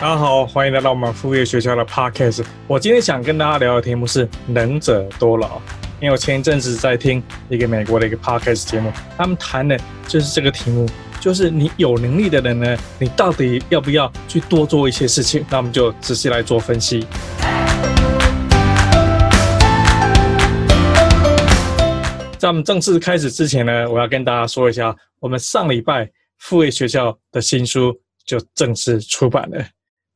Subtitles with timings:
[0.00, 2.44] 大家好，欢迎来到我们副业学校的 Podcast。
[2.68, 5.60] 我今天想跟大家聊的题目是“能者多劳”。
[6.00, 9.76] 因为我前一阵子在听一个美国的一个 Podcast 节目，他们谈的
[10.06, 10.88] 就是这个题目，
[11.20, 15.44] 就是你有能力的人呢，你到底要不要去多做一些事情？
[15.50, 17.04] 那我们就仔细来做分析。
[22.38, 26.08] 在我们正式开始之前呢，我要跟大家说一下，我们上礼拜
[26.38, 27.92] 副业学校的新书
[28.24, 29.58] 就正式出版了。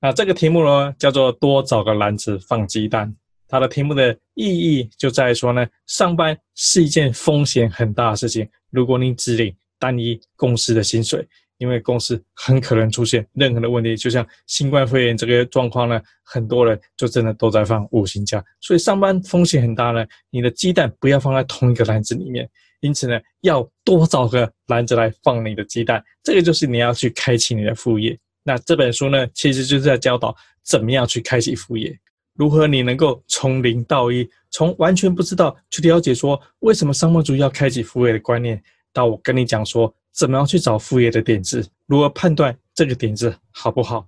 [0.04, 3.14] 那这个题目呢，叫做“多找个篮子放鸡蛋”。
[3.46, 8.48] 它的题目的意义就在于说呢，上班是一件风险很大的事情。
[8.70, 11.24] 如果你只领单一公司的薪水，
[11.58, 20.04] 因为公司很可能出现任何的问题，就像新冠肺炎这个状况呢，很多人就真的都在放五星假，所以上班风险很大呢。
[20.30, 22.50] 你的鸡蛋不要放在同一个篮子里面，
[22.80, 26.02] 因此呢，要多找个篮子来放你的鸡蛋。
[26.24, 28.18] 这个就是你要去开启你的副业。
[28.42, 31.98] 那这本书呢，其实就是在教导怎么样去开启副业，
[32.34, 39.94] 如何你能够从零到一，从完全不知道去了解说为什么上班族要开启副业的观念，到我跟你讲说。
[40.14, 41.66] 怎么样去找副业的点子？
[41.86, 44.06] 如何判断这个点子好不好？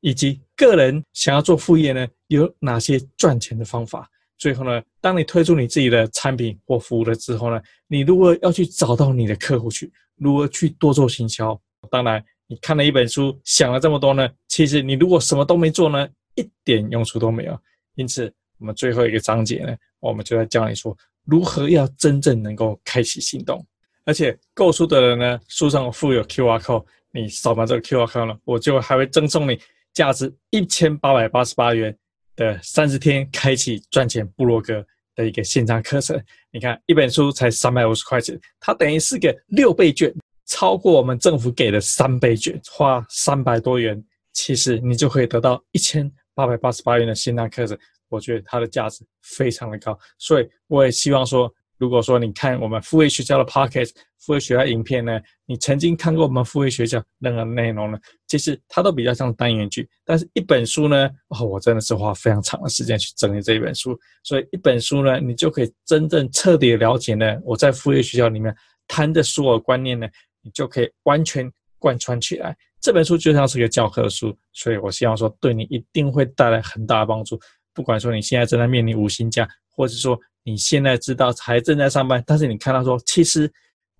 [0.00, 4.08] 以及个人想要做副业呢，有哪些赚钱的方法？
[4.38, 11.60] 最后呢，当你推出你自己的产品或服务了之后呢，你如果要去找到你的客户去，如何去多做行销？
[11.90, 17.58] 当然，你看了一本书，想了这么多呢，其实你如果什么都没做呢，一点用处都没有。
[17.94, 23.64] 因此，我们最后一个章节呢，我们就在教你说，如何要真正能够开启行动。
[24.04, 29.58] 而且购书的人呢，书上附有 QR code，你扫描这个 QR code 呢，我就还会赠送你
[29.94, 31.96] 价值一千八百八十八元
[32.36, 36.22] 的三十天开启赚钱部落格的一个线上课程。
[36.50, 40.12] 你看，一本书才三百五十块钱，它等于是个六倍券，
[40.52, 47.78] 超过我们政府给的三倍券，花三百多元，其实你就可以得到一千八百八十八元的线上课程。
[48.10, 51.50] 我觉得它的价值非常的高，所以我也希望说。
[51.78, 57.98] 如果说你看我们副业学校的 podcast、副业学校影片呢，你曾经看过我们副业学校任何内容呢，
[58.28, 59.88] 其实它都比较像单元剧。
[60.04, 68.54] 但是一本书呢，哦，我真的是花非常长的时间去整理这一本书，所以一本书呢，你就可以真正彻底了解呢，我在副业学校里面
[68.86, 70.06] 谈的所有观念呢，
[70.42, 72.56] 你就可以完全贯穿起来。
[72.80, 77.40] 这本书就像是一个教科书，所以我希望说对你一定会带来很大的帮助。
[77.72, 80.18] 不管说你现在正在面临无薪假，或者说。
[80.44, 83.48] 你现在知道还正在上班，但是你看到说，其实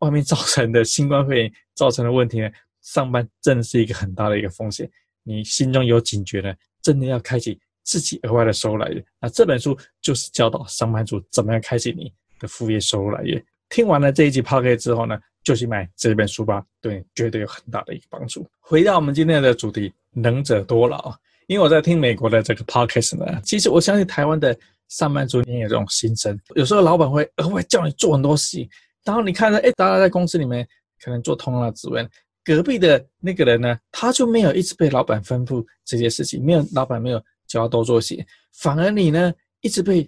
[0.01, 4.91] 外面造成的新冠肺炎造成的问题呢，上班真的是一个很大的一个风险。
[5.23, 9.05] 你心中有警觉呢，真的要开启自己额外的收入来源。
[9.21, 13.41] 那这本书就是教导上班族怎么样开启你的副业收入来源。
[13.69, 18.47] 听完了这一集 podcast 之后呢，就去买这本书吧，对绝对有很大的一个帮助。
[18.61, 21.15] 回到我们今天的主题，能者多劳。
[21.47, 24.57] 因为我在听美国的这个 podcast 呢，其实我相信台湾的。
[24.89, 28.69] 上班族也有这种心声，有时候老板会额外叫你做很多事情，
[29.05, 30.69] 然后你看到，哎，大家在公司里面
[31.03, 32.07] 可能做同样的职位，
[32.45, 38.23] 隔壁的那个人呢，他就没有一直被老板吩咐这些事情，没有老板没有叫他多做些，
[38.53, 39.33] 反而你呢
[39.63, 40.07] 一直被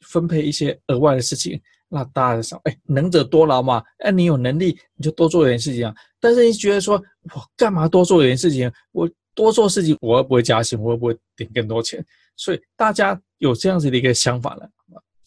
[0.00, 1.58] 分配一些额外的事情，
[1.88, 7.02] 那大家想，哎，能者多劳嘛，哎，你有能力你就多做点事情啊，但是你觉得说，
[7.34, 8.70] 我干嘛多做点事情？
[8.92, 12.04] 我多做事情，我又不会加薪，我又不会领更多钱。
[12.36, 14.68] 所以大家有这样子的一个想法了，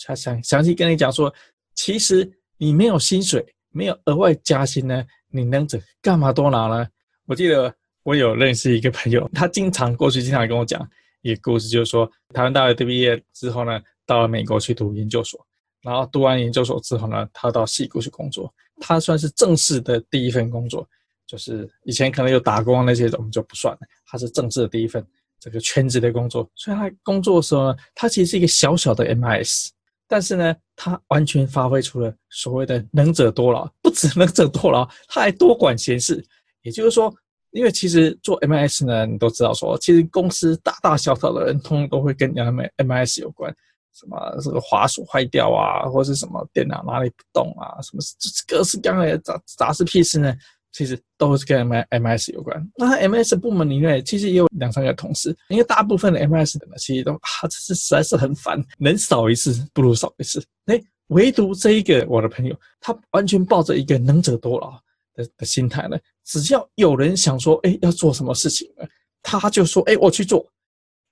[0.04, 1.34] 他详详细跟你讲说，
[1.76, 6.88] 其实你没有薪水，没有额外加薪呢，你能者干嘛多拿呢？
[7.26, 10.88] 我记得我有认识一个朋友，他经常过去经常跟我讲
[11.22, 15.40] 一个故事，就是说台湾大学毕业之后呢，到了美国去读研究所，
[15.82, 20.88] 然后读完研究所之后呢，他到戏谷去工作，他算是正式的第一份工作，
[21.26, 25.06] 就是以前可能有打工那些我们就不算了，他是正式的第一份。
[25.42, 29.70] 这个全职的工作，所以他工作的时候呢，他其实是一个小小的 MIS，
[30.06, 36.22] 但是呢，他完全发挥出了所谓的能者多劳，不止能者多劳，他还多管闲事。
[36.62, 37.10] 也就是说，
[37.52, 43.56] 因为其实做 MIS 呢，你都知道说，其实公司大大小小的人，通通都会跟 MIS 有关，
[44.00, 48.00] 什么这个滑鼠坏掉啊，或是什么电脑哪里不动啊，什么
[48.48, 50.34] 各式各样的杂杂事屁事呢？
[50.72, 52.72] 其实都是跟 M M S 有关。
[52.76, 60.40] 那 M S 部门里面其实也有两三个同事，因为大部分的 M S 的呢，其实都啊，这是实在是很烦，能少一次不如少一次。
[60.68, 64.80] 哎，唯独这一个我的朋友，他完全抱着一个能者多劳
[65.16, 65.98] 的的心态呢。
[66.24, 68.88] 只要有人想说，哎，要做什么事情呢，
[69.24, 70.48] 他就说，哎，我去做。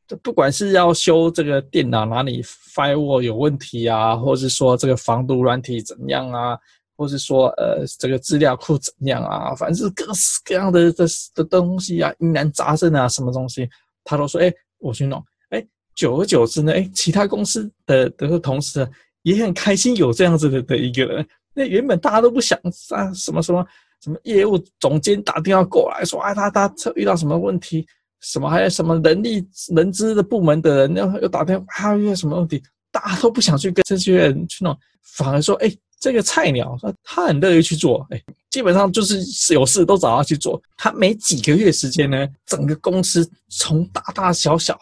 [0.07, 6.57] 这不管是要修这个电脑哪里 firewall 有问题啊，或是说这个防毒软体怎样啊。
[6.99, 9.53] 或是说，呃，这个资料库怎样啊？
[9.53, 11.05] 反正各式各样的的
[11.35, 13.69] 的东西啊，疑难杂症啊，什么东西，
[14.03, 15.63] 他都说，哎，我去弄，哎，
[15.93, 18.89] 久而久之呢，哎，其他公司的的同事
[19.21, 21.23] 也很开心有这样子的的一个人。
[21.53, 22.57] 那原本大家都不想
[22.89, 23.63] 啊，什么什么
[24.03, 27.85] 什么业务总监打电话过来说，哎，他他遇到什么问题，
[28.21, 32.61] 什么还有什么人力人资的部门的人又又打电话，啊，遇到什么问题，
[32.91, 35.71] 大家都不想去跟这些人去弄，反而说，哎。
[35.99, 39.19] 这个菜鸟，他很乐意去做，哎，基本上就是
[39.51, 40.61] 有事都找他去做。
[40.77, 44.79] 他没几个月时间呢，整个公司从大大小小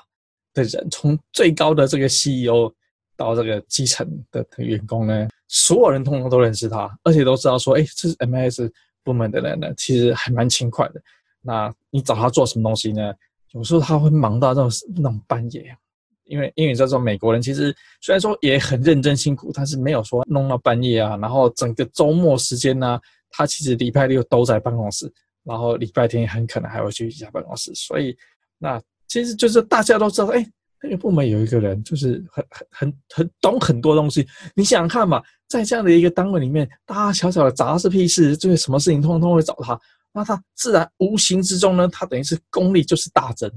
[0.53, 2.69] 的人，从最高的这个 CEO
[3.15, 8.69] 到这个基层的员工呢，所有人通通都认识他，而且都知道说，哎，这是 MS
[9.01, 11.01] 部门的人呢，其实还蛮勤快的。
[11.45, 13.13] 那你找他做什么东西呢？
[13.51, 15.77] 有时候他会忙到那种那种半夜。
[16.25, 17.71] 因为因为你知道，美国人其实
[18.01, 21.15] 虽然说也很认真辛苦，但是没有说弄到半夜啊。
[21.17, 22.99] 然后整个周末时间呢、
[23.29, 25.07] 他其实礼拜六都在办公室，
[25.43, 27.71] 然后礼拜天很可能还会去一下办公室。
[27.75, 28.17] 所以
[28.57, 30.43] 那其实就是大家都知道，哎，
[30.81, 34.27] 那个部门有一个人就是很很很很懂很多东西。
[34.55, 39.79] 你想想看嘛，在这样的一个单位里面，大大小小的杂事屁事，就是什么事情通通会找他，
[40.15, 43.51] 那他自然无形之中呢，他等于是功力就是大增。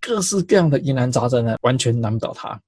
[0.00, 2.58] 各式各样的疑难杂症呢，完全难不倒他。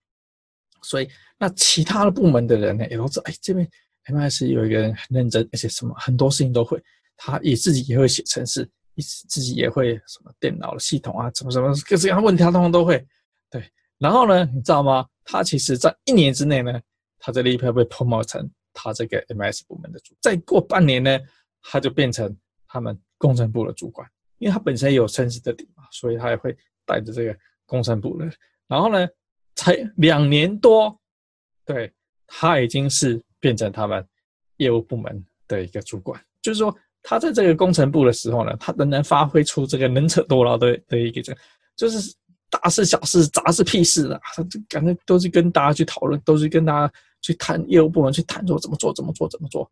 [0.82, 3.66] 所以，那其他的部门的人呢，也都知道，哎，这边
[4.04, 6.78] M S 有一个人很认真，而且什么很多事情都会，
[7.16, 8.70] 他也自己也会写程式，
[9.26, 13.04] 自己也会什么电脑的系统啊，什么什么各式各样问题，他通通都会。
[13.50, 13.66] 对，
[13.98, 15.06] 然后呢，你知道吗？
[15.24, 16.78] 他其实在一年之内呢，
[17.18, 20.14] 他就立刻被 promote 成他这个 M S 部门的主。
[20.20, 21.18] 再过半年呢，
[21.62, 22.36] 他就变成
[22.68, 24.06] 他们工程部的主管，
[24.38, 26.56] 因为他本身也有程式的底嘛，所以他也会。
[26.86, 27.34] 带着这个
[27.64, 28.30] 工程部的，
[28.68, 29.08] 然后呢，
[29.54, 30.94] 才两年多，
[31.64, 31.90] 对，
[32.26, 34.06] 他已经是变成他们
[34.58, 36.22] 业务部门的一个主管。
[36.42, 41.34] 就是说，他在这个工程部的时候呢，他仍然发挥出这个能者多劳的的一个这，
[41.74, 42.14] 就是
[42.50, 46.92] 大事小事杂事屁事的，他就感觉都是跟大家去讨论，都是跟大家
[47.22, 49.70] 去谈业务部门去谈说怎么做怎么做怎么做。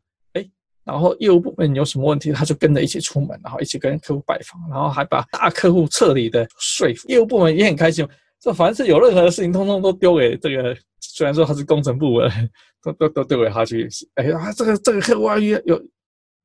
[0.84, 7.08] 然后业务部门有什么问题，他就跟着一起出门，然后一起跟客户拜访，然后还把大客户彻底的说服。
[7.08, 8.06] 业务部门也很开心，
[8.40, 10.76] 这凡是有任何的事情，通通都丢给这个。
[11.04, 12.50] 虽然说他是工程部门，
[12.82, 13.86] 都 都都丢给他去。
[14.14, 15.82] 哎呀，这个这个客户啊，有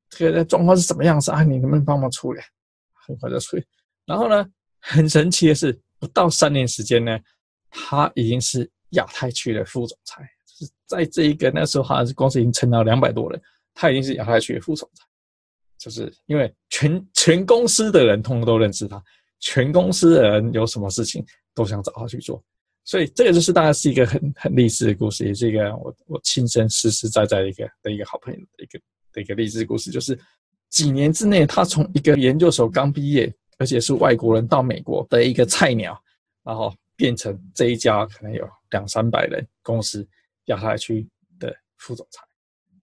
[0.10, 1.42] 这个状况是什么样子啊？
[1.44, 2.42] 你能不能帮忙处理？
[3.06, 3.64] 很快就处理。
[4.06, 4.46] 然后呢，
[4.82, 7.18] 很神奇的是，不到三年时间呢，
[7.70, 10.22] 他已经是亚太区的副总裁。
[10.46, 13.42] 就是在这一个那时候，好像是公司已经成了两百多人。
[13.80, 15.06] 他已经是亚太区的副总裁，
[15.78, 19.02] 就是因为全全公司的人通通都认识他，
[19.40, 22.44] 全公司的人有什么事情都想找他去做，
[22.84, 28.80] 所以这个就是大概是一个很很励志的故事，也是一个我我亲身实实在在的一个的一个好朋友的一个
[29.14, 30.18] 的一个励志故事，就是
[30.70, 35.96] 几年之内，他从一个研究所刚毕业，而且是外国人到美国的一个菜鸟，
[36.44, 40.04] 然后变成这一家可能有两三百人公司
[40.46, 41.08] 亚太区
[41.40, 42.27] 的副总裁。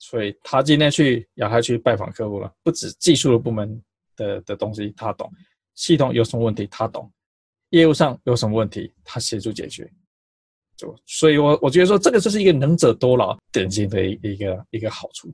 [0.06, 3.82] 所以他今天去亚太区拜访客户了，不止技术的部门
[4.16, 5.32] 的的东西他懂，
[5.74, 7.10] 系统有什么问题他懂，
[7.70, 9.90] 业务上有什么问题他协助解决，
[10.76, 15.32] 就所以我我觉得说这个就是一个能者多劳典型的一个一个好处。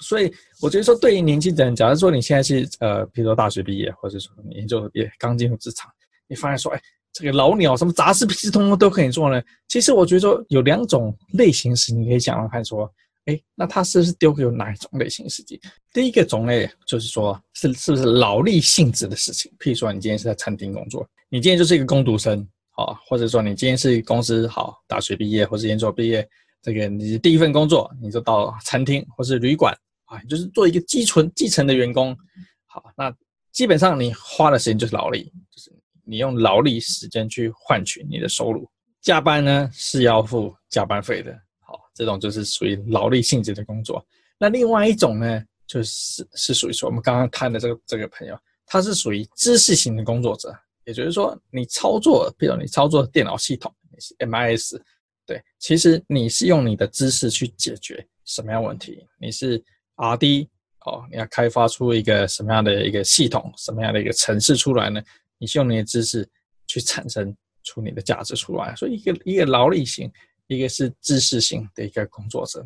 [0.00, 0.32] 所以
[0.62, 5.92] 我觉得说对于年轻人，假如说你现在是呃，比如说大学毕业，或者说你研究毕业刚进入职场，
[6.26, 6.80] 你发现说哎，
[7.12, 9.42] 这个老鸟什么杂事屁事通通都可以做呢？
[9.68, 12.90] 其实我觉得说有两种类型是你可以想想看说。
[13.26, 15.60] 哎，那他是不是丢给有哪一种类型的事情？
[15.92, 19.52] 第一个种类就是说，是是不是劳力性质的事情？
[19.58, 26.26] 譬如说，你今天是在餐厅工作，你今天就是一个工读生，好，或者说你今天是公司好大学毕业或者研究毕业，
[26.62, 32.16] 这个你第一份工作你就到餐厅或是旅馆啊，就是做一个基层基层的员工，
[32.66, 33.12] 好，那
[33.50, 35.72] 基本上你花的时间就是劳力，就是
[36.04, 41.36] 你用劳力时间去换取你的收入，加班呢是要付加班费的。
[41.96, 44.06] 这种就是属于劳力性质的工作。
[44.38, 50.54] 那另外一种呢，就是是属于说我们刚刚谈的这个这个朋友，他是属于知识型的工作者。
[50.84, 54.80] 也就是说，你操作，比如你操作电脑系统，你是 MIS，
[55.26, 59.04] 对，其实你是用你的知识去解决什么样问题？
[59.18, 59.58] 你是
[59.96, 60.46] RD
[60.84, 65.02] 哦，你要开发出一个什么样的一个系统，什么样的一个程式出来呢？
[65.38, 66.24] 你是用你的知识
[66.68, 67.34] 去产生
[67.64, 68.72] 出你的价值出来。
[68.76, 70.08] 所以一个一个劳力型。
[70.46, 72.64] 一个是知识型的一个工作者，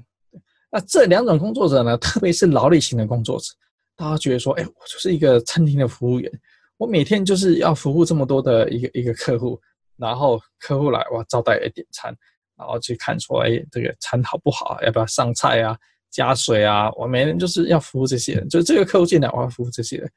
[0.71, 3.53] 那这两种工作者呢，特别是劳力型的工作者，
[3.97, 6.31] 大家觉得说，哎，我就是一个餐厅的服务员，
[6.77, 9.61] 我每天就是要服务这么多的一个一个客户，
[9.97, 12.15] 然后客户来，我招待一点餐，
[12.57, 15.77] 然后去看说，哎，这个餐好不好，要不要上菜啊，
[16.11, 20.11] 加水啊，我每天就是要服务这些人，就这个客户进来，我要服务这些人，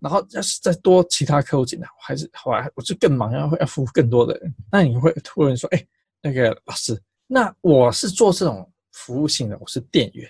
[0.00, 4.54] 然后要是再多其他客户进来，我还是后来我就更忙，要要服务更多的人。
[4.72, 5.86] 那你会突然说，哎，
[6.20, 7.00] 那个老师，
[7.32, 10.28] 那我是做这种服务性的，我是店员，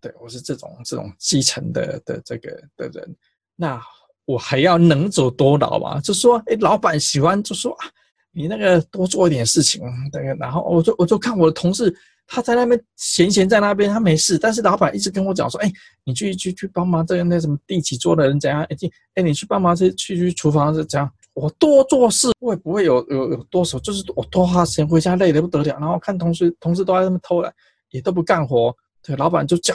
[0.00, 3.16] 对，我是这种这种基层的的这个的人，
[3.54, 3.80] 那
[4.24, 6.00] 我还要能者多劳嘛？
[6.00, 7.86] 就说，哎，老板喜欢就说啊，
[8.32, 11.94] 你那个多做一点事情，对，然后我就我就看我的同事。
[12.26, 14.38] 他在那边闲闲在那边，他没事。
[14.38, 15.70] 但是老板一直跟我讲说：“哎、
[16.04, 18.62] 你去去去帮忙这个那什么第几桌的人怎样？
[18.62, 21.12] 哎、欸，哎、你去帮忙去去去厨房是怎样？
[21.34, 25.78] 我多做事，我也不会有有有多少，就是我多花时间回家累得不得了。
[25.78, 27.52] 然后看同事同事都在那边偷懒，
[27.90, 28.74] 也都不干活。
[29.02, 29.74] 对，老板就叫，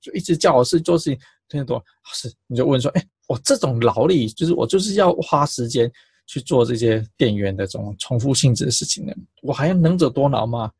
[0.00, 2.32] 就一直叫我事做事情，听得多是？
[2.46, 5.90] 你就问说：哎、我这种劳力，就是我就是要花时间
[6.26, 9.12] 去做这些店员的这种重复性质的事情呢？
[9.42, 10.70] 我还要能者多劳吗？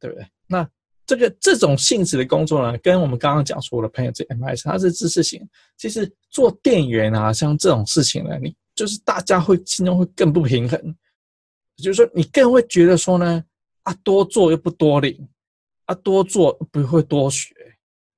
[0.00, 0.66] 对不对？”那
[1.04, 5.46] 这个这种性质的工作呢，跟我们刚刚讲说我的朋友这 M S，他是知识型。
[5.76, 10.96] 其实做店员啊，像这种事情呢，你就是大家会心中会更不平衡，
[11.78, 13.44] 就是说你更会觉得说呢，
[13.82, 15.28] 啊多做又不多领，
[15.86, 17.52] 啊多做不会多学，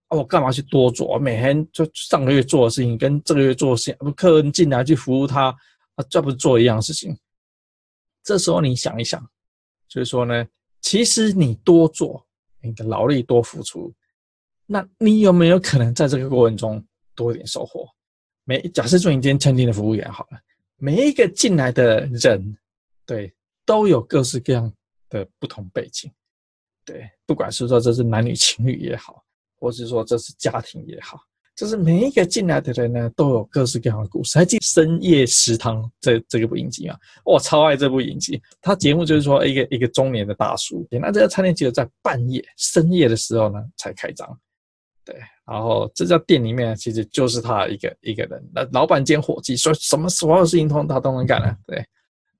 [0.08, 1.18] 啊我干嘛去多做？
[1.18, 5.46] 每天就上个月做的事情跟这个月做的事情，不客人进来去服务他，
[5.94, 7.16] 啊这不是做一样的事情？
[8.22, 9.18] 这时候你想一想，
[9.88, 10.46] 就是说呢。
[10.82, 12.26] 其实你多做，
[12.62, 13.92] 你的劳力多付出，
[14.64, 16.82] 那你有没有可能在这个过程中
[17.14, 17.86] 多一点收获？
[18.44, 20.40] 每假设做你今天餐厅的服务员好了，
[20.80, 22.56] 每一个进来的人，
[23.04, 23.32] 对，
[23.66, 24.72] 都有各式各样
[25.10, 26.10] 的不同背景，
[26.84, 29.22] 对，不管是说这是男女情侣也好，
[29.58, 31.20] 或是说这是家庭也好。
[31.56, 34.38] 就是每一个进来的人呢，都有各式各样的故事。
[34.38, 36.96] 还记《深夜食堂》这这个部影集吗？
[37.22, 38.40] 我超爱这部影集。
[38.62, 44.26] 他节目就是说，一个一个中年的大叔，那这家餐厅只有在半夜、深夜的时候呢才开张。
[45.10, 51.56] 对，然后这家店里面其实就是他一个一个人，那老板兼伙计，所以什么所有事情通他都能干了。
[51.66, 51.84] 对，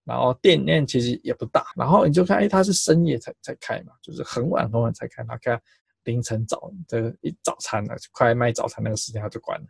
[0.04, 5.60] 然后店面其实也不大，然后你就看，哎，他是深夜才才开嘛，就是很晚很晚才开，他开。
[6.04, 9.66] 凌晨早这个一早餐了，快卖早餐那个时间他就关了，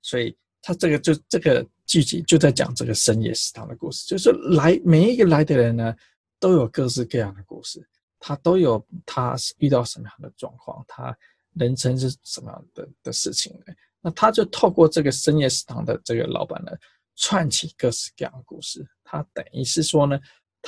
[0.00, 5.94] 所以他这个就这个剧集就在讲这个深夜食堂的故事，就是来每一个来的人呢，
[6.40, 7.86] 都有各式各样的故事，
[8.18, 11.16] 他都有他遇到什么样的状况，他
[11.58, 13.74] 人生是什么样的的事情呢？
[14.00, 16.72] 那他就透过这个深夜食堂的这个老板呢，
[17.16, 20.18] 串起各式各样的故事，他等于是说呢。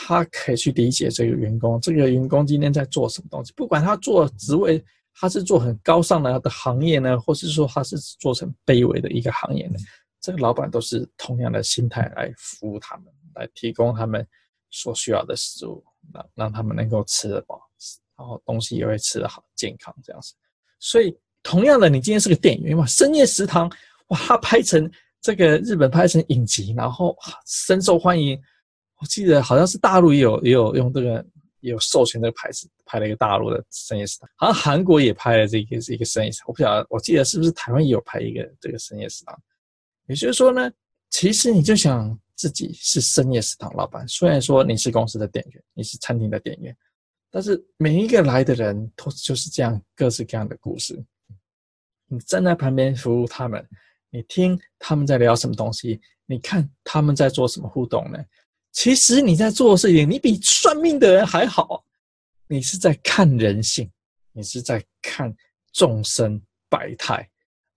[0.01, 4.81] 他可以去理解这个员工，这个员工今天在做什么东西，不管他做职位，
[5.13, 9.75] 他是做很高尚的的行业呢，或是说他是做成卑微的一个行业呢，
[10.21, 14.25] 这个老板都是同样的心态来服务他们，来提供他们
[14.71, 15.83] 所需要的食物，
[16.15, 17.61] 让让他们能够吃得饱，
[18.17, 20.33] 然后东西也会吃得好，健康这样子。
[20.79, 23.71] 所以，同样的，你今天是个店员嘛，深夜食堂，
[24.09, 27.17] 哇，他拍成这个日本拍成影集，然后
[27.47, 28.41] 深受欢迎。
[29.01, 31.25] 我记得好像是大陆也有也有用这个
[31.61, 39.41] 也有授权这个牌子拍了一个大陆的深夜食堂，好像韩国也拍了这个是一个深夜食堂，我不晓得，我记得是不是台湾也有拍一个这个深夜食堂。
[40.07, 40.71] 也就是说呢，
[41.11, 46.77] 其实你就想自己是深夜食堂老板，虽然说你是公司的店员，你是餐厅的店员，
[47.31, 50.99] 但是每一个来的人都就是这样各式各样的故事。
[52.07, 53.67] 你站在旁边服务他们，
[54.11, 58.19] 你听他们在聊什么东西，你看他们在做什么互动呢？
[58.73, 61.85] 其实你在做事情，你比算命的人还好。
[62.47, 63.91] 你是在看人性，
[64.33, 65.35] 你是在看
[65.73, 67.29] 众生百态，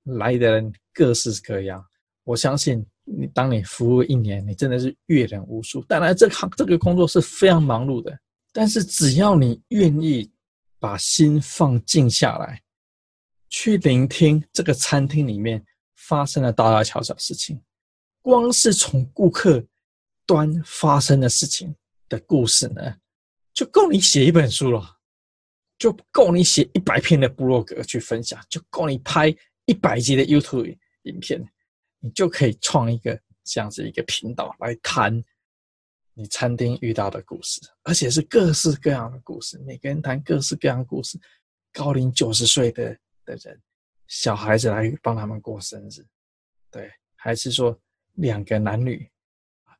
[0.03, 1.83] 来的人各式各样。
[2.23, 5.83] 我相信你，当你服务一年，你真的是阅人无数。
[5.85, 8.17] 当然，这行这个工作是非常忙碌的，
[8.51, 10.31] 但是只要你愿意
[10.79, 12.61] 把心放静下来，
[13.49, 15.65] 去聆听这个餐厅里面
[15.95, 17.61] 发生的大大小小事情，
[18.21, 19.65] 光是从顾客。
[20.23, 21.75] 端发生的事情
[22.07, 22.95] 的故事呢，
[23.53, 24.97] 就够你写一本书了，
[25.77, 31.43] 就够你写一百篇的部落格去分享，就够你拍一百集的 YouTube 影片，
[31.99, 35.21] 你就可以创一个这样子一个频道来谈
[36.13, 41.19] 你餐厅遇到的故事，而且是各式各样的故事，每个人谈各式各样的故事，
[41.71, 43.59] 高龄九十岁的的人，
[44.07, 46.05] 小孩子来帮他们过生日，
[46.69, 47.79] 对，还是说
[48.15, 49.09] 两个男女。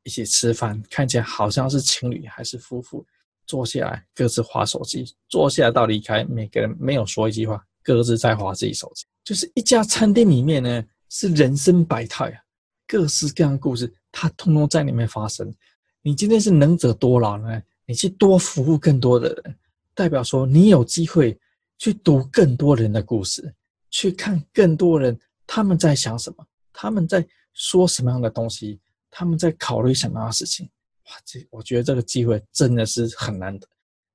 [0.03, 3.05] 一起吃饭，看起来好像是情侣还是夫妇，
[3.45, 9.05] 坐下来各自滑手机，坐下来到离开，每个人没有说一句话，各自在滑自己手机。
[9.23, 12.41] 就是一家餐厅里面呢，是人生百态啊，
[12.87, 15.53] 各式各样的故事，它通通在里面发生。
[16.01, 19.55] 你今天是能者多劳呢，你去多服务更多的人，
[19.93, 21.39] 代表说你有机会
[21.77, 23.53] 去读更多人的故事，
[23.89, 28.79] 去看更多人他们在想什么，他们在说什么样的东西，
[29.09, 30.69] 他们在考虑什么样的事情。
[31.05, 33.67] 哇，这我觉得这个机会真的是很难得，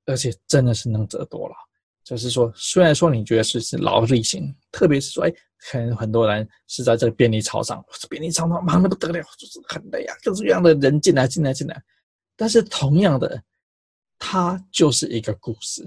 [0.07, 1.55] 而且真的是能者多劳。
[2.07, 5.33] 就是说，虽然说你觉得是是劳力型，特别是说，哎，
[5.69, 11.83] 可能很多人是在这个便利超商，便利超商忙得不得了，就是很累啊，各式各样的人进来进来进来。
[12.37, 13.43] 但是同样的，
[14.21, 15.85] 它就是一个故事，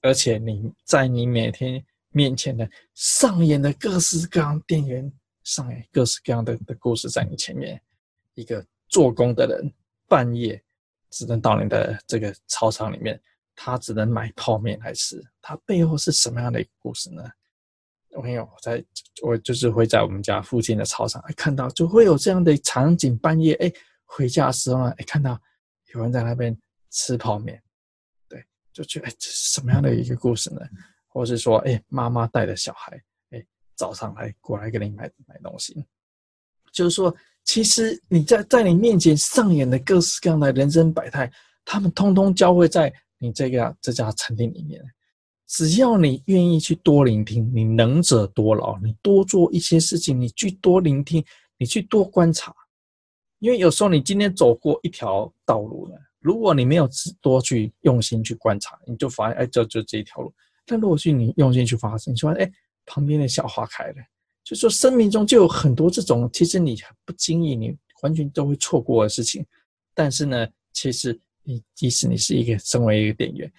[0.00, 5.12] 而且你在你每天面前的上演的各式各样店员
[5.44, 7.78] 上演各式各样的的故事，在你前面，
[8.34, 9.70] 一个做工的人
[10.08, 10.62] 半夜
[11.10, 13.20] 只能到你的这个超商里面。
[13.60, 17.28] 他只能买泡面来吃，他背后是什么样的一个故事呢？
[18.10, 18.82] 我朋友在，
[19.20, 23.72] 我就是会在我们家附近的操场，哎，看到就会有这样的场景，半夜哎
[24.04, 25.36] 回家的时候呢，哎看到
[25.92, 26.56] 有人在那边
[26.92, 27.60] 吃泡面，
[28.28, 28.40] 对，
[28.72, 30.60] 就觉得哎这是什么样的一个故事呢？
[31.08, 32.96] 或是说哎妈妈带着小孩，
[33.30, 35.84] 哎早上来过来给你买买东西，
[36.70, 37.12] 就是说
[37.42, 41.28] 其实你在在你面前上演的各式各样的人生百态，
[41.64, 42.94] 他们通通交汇在。
[43.18, 44.80] 你这个这家餐厅里面，
[45.46, 51.24] 只要你愿意去多聆听，你能者多劳，你多做一些事情，你去多聆听，
[51.56, 52.54] 你去多观察，
[53.40, 56.88] 因为有时候你今天走过一条道路呢，如果你没有
[57.20, 60.32] 多去用心去观察，你就发现哎，就就这一条路。
[60.64, 62.48] 但如果去你用心去发现，你说哎，
[62.86, 63.96] 旁边的小花开了，
[64.44, 69.44] 就说生命中就有很多这种，其实你不经意，你完全都会错过的事情。
[69.92, 71.18] 但是呢，其实。
[71.48, 73.50] 你即使你是一个身为一个店员，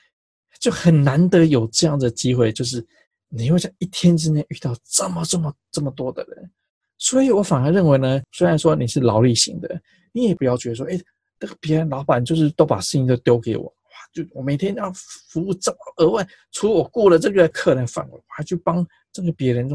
[0.60, 2.86] 就很难得有这样的机会，就是
[3.30, 6.52] 你会在一天之内遇到这么这么这么多的人，
[7.00, 9.82] 所以我反而认为呢，虽然说你是劳力型的，
[10.12, 11.02] 你也不要觉得说，哎，
[11.40, 13.74] 这个别人老板就是都把事情都丢给我，哇，
[14.14, 19.68] 就我每天要服务这么额外，除了我顾了这个客人范围，我还去帮这个别人，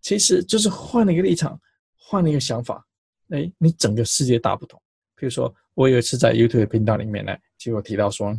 [0.00, 1.60] 其实就是换了一个立场，
[1.94, 2.84] 换了一个想法，
[3.28, 4.82] 哎，你整个世界大不同。
[5.14, 5.54] 比如说。
[5.76, 8.34] 我有一次在 YouTube 频道里面呢，就有提到说，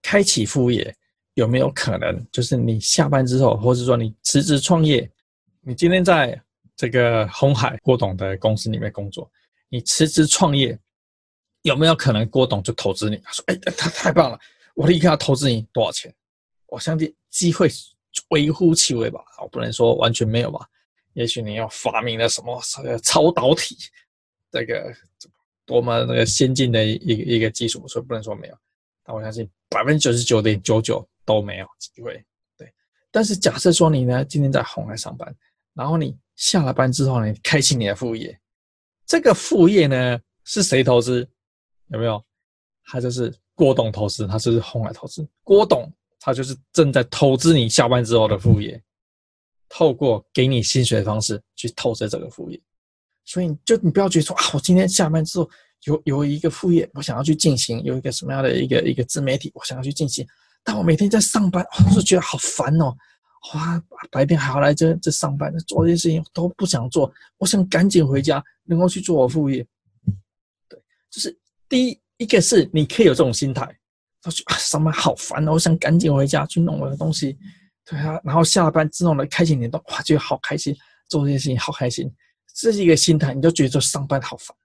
[0.00, 0.96] 开启副业
[1.34, 5.08] 有没有可能，就是你下班之后，或者说你辞职创业，
[5.60, 6.42] 你今天在
[6.74, 9.30] 这个红海郭董的公司里面工作，
[9.68, 10.78] 你辞职创业，
[11.60, 13.18] 有没有可能郭董就投资你？
[13.18, 14.40] 他说：“哎，他太棒了，
[14.74, 16.10] 我立刻要投资你多少钱？”
[16.68, 17.68] 我相信机会
[18.30, 20.66] 微乎其微吧，我不能说完全没有吧。
[21.12, 22.58] 也许你要发明了什么
[23.02, 23.76] 超导体，
[24.50, 24.90] 这个。
[25.66, 28.58] 多么那个先进的一个一个技术，所以不能说没有，
[29.02, 32.12] 但我相信百分之九十九点九九都没有机会。
[32.56, 32.72] 对，
[33.10, 35.34] 但是假设说你呢，今天在红海上班，
[35.72, 38.38] 然后你下了班之后呢，你开启你的副业，
[39.06, 41.26] 这个副业呢是谁投资？
[41.88, 42.22] 有没有？
[42.86, 45.26] 他就是郭董投资，他就是红海投资。
[45.42, 48.82] 郭董他就是正在投资你下班之后的副业，
[49.68, 52.60] 透过给你薪水的方式去投资这个副业。
[53.24, 55.48] 所以就你不要觉得说啊，我今天下班之后
[55.84, 60.26] 有有一个副业，我想要去进行，有一个什么样的一个一个自媒体，我想要去进行，
[60.62, 62.94] 但我每天在上班，我就觉得好烦哦，
[63.54, 69.66] 哇，白天还要来这这上班，做这些事情都不想做，我想赶紧回家，能够去做我副业。
[70.68, 70.78] 对，
[71.10, 71.36] 就是
[71.68, 73.66] 第一一个是你可以有这种心态，
[74.22, 77.38] 他说啊上班好烦哦，我想赶紧回家去弄我的东西，
[77.84, 80.76] 对啊，然后下了班之后呢，开启你的哇，觉得好开心，
[81.08, 82.10] 做这些事情好开心。
[82.54, 84.56] 这是一个心态，你就觉得上班好烦。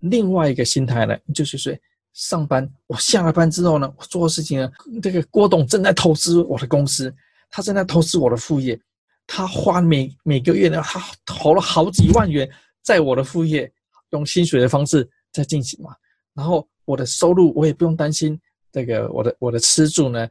[0.00, 1.74] 另外一个心态呢，就是说
[2.12, 4.70] 上班，我下了班之后呢，我做事情呢，
[5.02, 7.12] 这个郭董正在投资我的公司，
[7.50, 8.78] 他正在投资我的副业，
[9.26, 12.48] 他花每每个月呢，他投了好几万元
[12.82, 13.72] 在我的副业，
[14.10, 15.96] 用薪水的方式在进行嘛。
[16.34, 18.38] 然后我的收入我也不用担心，
[18.70, 20.28] 这个我的我的吃住呢，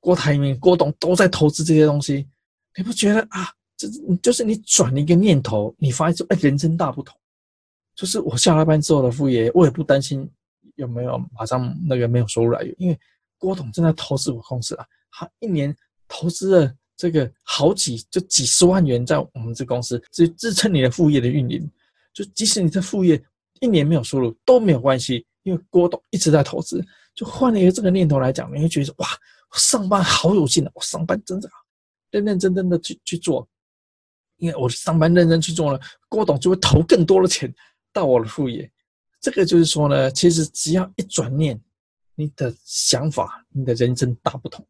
[0.00, 2.26] 郭台铭郭董都在投资这些东西，
[2.76, 3.52] 你不觉得啊？
[4.22, 7.16] 就是你转了一个念头，你发现说，哎，人生大不同。
[7.94, 10.28] 就是我下了班之后的副业，我也不担心
[10.76, 12.98] 有没有马上那个没有收入来源，因为
[13.38, 15.76] 郭董正在投资我公司啊，他一年
[16.08, 21.70] 投资了这个好几就几十万元在我们这公司，支支撑你的副业的运营。
[22.14, 23.22] 就即使你的副业
[23.60, 26.84] 一年没有收入都没有关系，因为郭董一直在投资。
[27.14, 29.06] 就换了一个这个念头来讲，你会觉得哇，
[29.52, 31.50] 我上班好有劲啊，我上班真的
[32.10, 33.46] 认认真真的去去做。
[34.42, 37.52] 因为我上班认真去做了，郭董就会投更多的钱
[37.92, 38.68] 到我的副业。
[39.20, 41.58] 这个就是说呢，其实只要一转念，
[42.16, 44.66] 你的想法，你的人生大不同。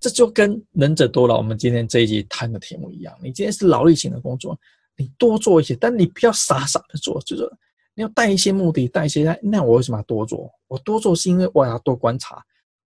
[0.00, 3.16] 这就跟能者多劳，我们今天这一集谈的题目一样。
[3.22, 4.58] 你今天是劳力型的工作，
[4.96, 7.48] 你多做一些，但你不要傻傻的做，就是
[7.94, 9.38] 你要带一些目的，带一些。
[9.40, 10.50] 那我为什么要多做？
[10.66, 12.44] 我多做是因为我要多观察，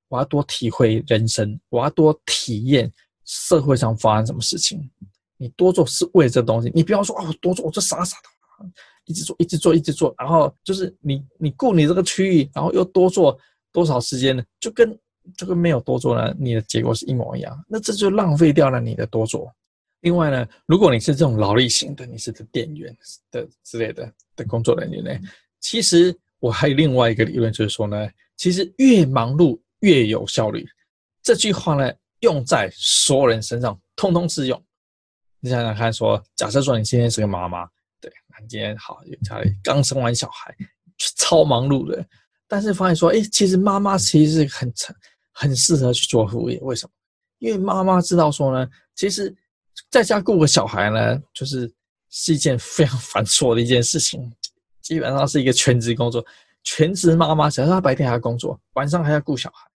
[0.08, 2.92] 我要多体会人生，我要多体验
[3.24, 4.90] 社会上发生什么事情。
[5.36, 8.70] 你多做是为了这东西，你不要说啊，我多做，我就傻傻的，
[9.04, 13.38] 一直做，一直做，一直做，然后就是你你顾你这个区域，然后又多做
[13.72, 14.42] 多少时间呢？
[14.58, 14.98] 就跟
[15.36, 17.64] 这个没有多做呢，你的结果是一模一样。
[17.68, 19.52] 那这就浪费掉了你的多做。
[20.00, 22.96] 另外呢，如果你是这种劳力型的，你是的店员
[23.30, 25.10] 的之类的的工作人员呢，
[25.60, 30.66] 其实我还有另外一个理论，就是说呢，其实越忙碌越有效率。
[31.22, 34.62] 这句话呢，用在所有人身上，通通适用。
[35.46, 37.64] 你想想看，说，假设说你今天是个妈妈，
[38.00, 38.10] 对，
[38.42, 40.52] 你今天好，家里刚生完小孩，
[41.16, 42.04] 超忙碌的，
[42.48, 44.74] 但是发现说，哎，其实妈妈其实是很
[45.30, 46.92] 很适合去做副业，为什么？
[47.38, 49.32] 因为妈妈知道说呢，其实
[49.88, 51.72] 在家顾个小孩呢，就是
[52.10, 54.28] 是一件非常繁琐的一件事情，
[54.82, 56.26] 基本上是一个全职工作，
[56.64, 59.70] 全职妈妈，假设她白天还要工作，晚上还要顾小孩，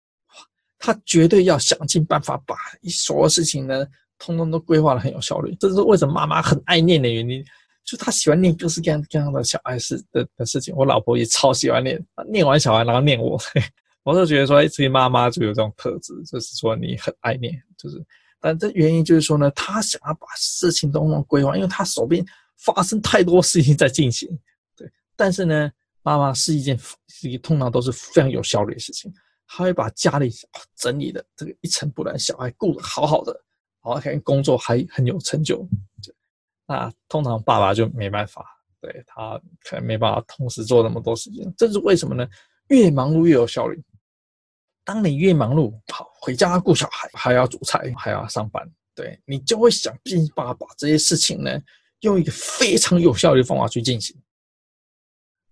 [0.79, 2.55] 她绝对要想尽办法把
[2.89, 3.85] 所有事情呢。
[4.19, 7.45] 通通都规划的很有效率，这是为什么妈妈很爱念的原因。
[7.85, 10.75] 就她喜欢念各式各样各样的小孩事的的事情。
[10.77, 13.41] 我老婆也超喜欢念，念完小孩然后念我，
[14.03, 18.05] 我就觉得说，哎，这些妈妈就有这种特质，就是说你很爱念，就是。
[18.41, 22.25] 但这原因就是说呢，她想要把事情都弄规划，因为她手边
[22.59, 24.29] 发生太多事情在进行。
[24.77, 25.71] 对，但是呢，
[26.03, 29.13] 妈妈是一件是一通常都是非常有效率的事情，
[29.47, 30.33] 她会把家里
[30.77, 33.45] 整理的这个一尘不染，小孩顾得好好的。
[33.95, 35.67] 而且工作还很有成就，
[36.67, 38.45] 那通常爸爸就没办法，
[38.81, 41.55] 对，他可能没办法同时做那么多事情。
[41.57, 42.27] 这是为什么呢？
[42.69, 43.81] 越忙碌越有效率。
[44.85, 51.61] 当你越忙碌，好，回家顾小孩，还要煮菜，还要上班，对，你就会想尽办法把这些事情呢，
[52.01, 54.17] 用一个非常有效率的方法去进行，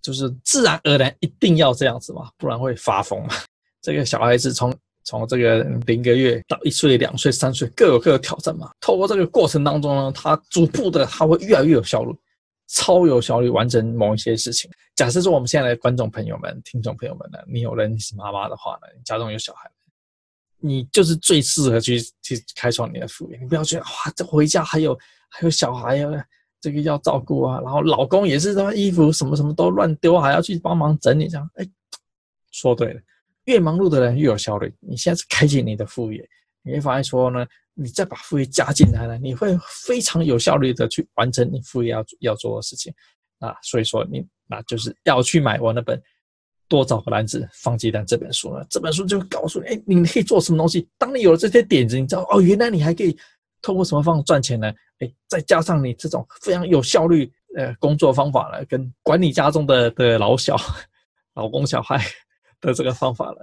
[0.02, 3.34] 就是自然而然一定要这样子嘛，不然会发疯嘛。
[3.80, 4.76] 这个小孩子从。
[5.04, 8.70] 从这个零个月到一岁、两岁、三岁，各有各的挑战嘛。
[8.80, 12.16] 透过这个过程当中呢，他逐步的他会越来越有效率，
[12.68, 14.70] 超有效率完成某一些事情。
[14.94, 19.70] 假设说我们现在的观众朋友们、听众朋友们呢，你有人是妈妈的话呢，家中有小孩，
[20.58, 23.38] 你就是最适合去去开创你的副业。
[23.38, 26.08] 你不要觉得哇，这回家还有还有小孩呀，
[26.60, 31.50] 这个要照顾啊，然后老公也是他衣服什么什么都乱丢，还要去帮忙整理这样。
[31.56, 31.68] 哎，
[32.52, 33.00] 说对了。
[33.44, 34.72] 越忙碌的人越有效率。
[34.80, 36.26] 你现在是开启你的副业，
[36.62, 42.92] 你会发现说呢，你再把副业加进来了，你会非常有效率的去完成你副业要要做的事情
[43.38, 43.54] 啊。
[43.62, 45.98] 所以说你那就是要去买我那本
[46.68, 48.66] 《多找个篮子放鸡蛋》这本书了。
[48.70, 50.88] 这本书就告诉你，哎，你可以做什么东西。
[50.96, 53.16] 当你有了这些点子，你知道哦，原来你还可以
[53.60, 54.72] 通过什么方法赚钱呢？
[55.00, 60.56] 哎，再加上你这种非常有效率呃工作方法呢，跟管理家中的的老小、
[61.34, 62.00] 老公、小孩。
[62.64, 63.42] 的这个方法了，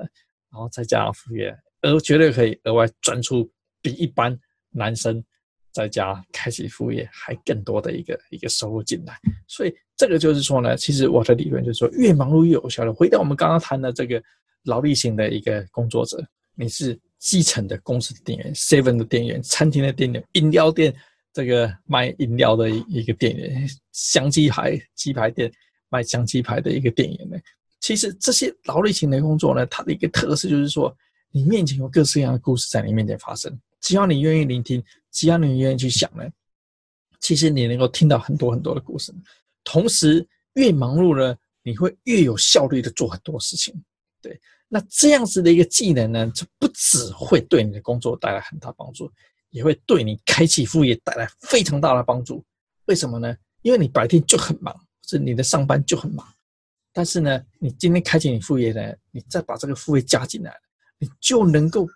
[0.51, 3.49] 然后再加副业，而绝对可以额外赚出
[3.81, 4.37] 比一般
[4.69, 5.23] 男生
[5.71, 9.17] 在家开启副业还更多的一个一个收入进来。
[9.47, 12.89] 所以这个就是说呢，其实我的理论就是说，越忙碌越有效率。
[12.89, 14.21] 回到我们刚刚谈的这个
[14.63, 16.21] 劳力型的一个工作者，
[16.55, 20.93] 你是基层的公司的店员、seven 的店员、餐厅的店员、饮料店
[21.31, 25.51] 这个卖饮料的一个店员、香鸡排鸡排店
[25.89, 27.37] 卖香鸡排的一个店员呢。
[27.81, 30.95] 其实这些劳力型的工作呢，它的一个特色就是说，
[31.31, 33.59] 你面前有各式各样的故事在你面前发生。
[33.81, 36.23] 只要你愿意聆听，只要你愿意去想呢，
[37.19, 39.11] 其实你能够听到很多很多的故事。
[39.63, 43.73] 同时，越忙碌呢，你会越有效率的做很多事情。
[44.21, 49.11] 对，那这样子的一个技能呢，就不只会对你的工作带来很大帮助，
[49.49, 52.45] 也会对你开启副业带来非常大的帮助。
[52.85, 53.35] 为什么呢？
[53.63, 56.27] 因为你白天就很忙，是你的上班就很忙。
[56.93, 60.53] 但是呢，你今天开启你副业呢，你再把这个副业加进来，
[60.99, 61.87] 你就能够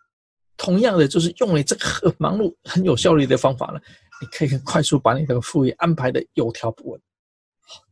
[0.55, 3.79] 同样的就是用你这个很忙碌、很有效率的方法呢，
[4.21, 7.01] 你可以很快速把你的副业安排的有条不紊。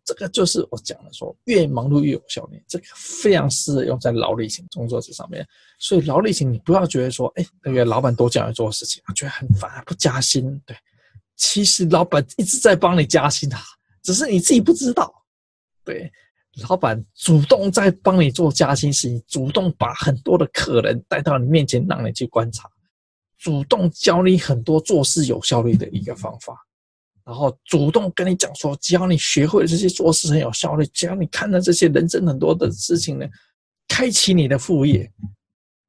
[0.05, 5.45] 这个就是我讲的说，越忙碌越有效率，这个非常适合用在劳力型工作者上面。
[5.79, 10.61] 所以劳力型，你不要觉得说，哎，那个老板多叫你做事情，我觉得很烦，不加薪。
[10.65, 10.75] 对，
[11.37, 13.59] 其实老板一直在帮你加薪啊，
[14.03, 15.13] 只是你自己不知道。
[15.83, 16.11] 对。
[16.61, 22.69] 老板主动在帮你做加薪事情，主动把很多的客人带到你面前，让你去观察，
[23.39, 26.55] 主动教你很多做事有效率的一个方法，
[27.25, 33.27] 然后主动跟你讲说，只要你学会了这些做事很有效率，只要你看到这些人生很多的事情呢，
[33.87, 35.11] 开启你的副业，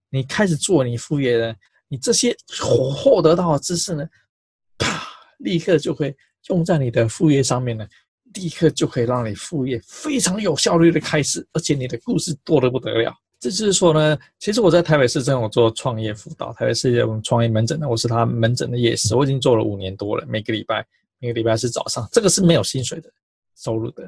[0.09, 1.55] 你开始做你副业呢，
[1.89, 4.09] 你这些获获得到的知识呢，
[4.79, 5.07] 啪，
[5.41, 6.17] 立刻就会
[6.49, 7.87] 用在你的副业上面呢。
[8.35, 13.15] 立刻就可以让你副业非常有效率的开始，而且你的故事多得不得了。
[13.41, 20.25] 这就是说呢，其实我在台北市政府做创业辅导，台北市有创业门诊的，我是他门诊的夜师，我已经做了五年多了。
[20.27, 20.87] 每个礼拜，
[21.19, 23.11] 每个礼拜是早上，这个是没有薪水的，
[23.57, 24.03] 收入的，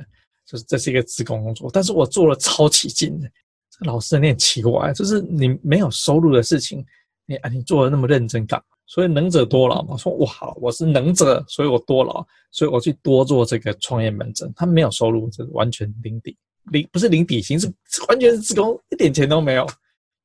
[0.46, 3.28] 就是这是一个职工工作，但是我做了超起劲的。
[3.70, 6.82] 这个老师有点奇怪，就是你没有收入的事情，
[7.26, 8.75] 你啊你做的那么认真干嘛？
[8.88, 14.50] 所以能者多劳嘛，说哇，我是能者，所以我多劳，所以我去多做这个创业门诊。
[14.54, 16.36] 他没有收入，这是完全零底，
[16.70, 17.66] 零不是零底薪，是
[18.08, 19.66] 完全是志工，一点钱都没有。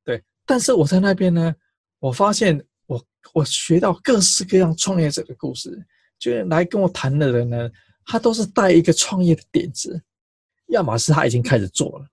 [0.06, 1.56] 对，但是我在那边呢，
[1.98, 5.84] 我发现我我学到各式各样创业者的故事，
[6.20, 7.68] 就来跟我谈的人呢，
[8.06, 10.00] 他都是带一个创业的点子，
[10.68, 12.06] 要么是他已经开始做了，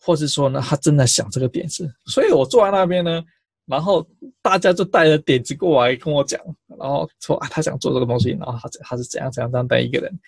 [0.00, 1.88] 或是说呢，他正在想这个点子。
[2.06, 3.22] 所以我坐在那边呢。
[3.66, 4.06] 然后
[4.42, 6.40] 大家就带着点子过来跟我讲，
[6.78, 10.20] 然后说啊，他想做这个东西，然后他他是怎样怎样这样带一个人，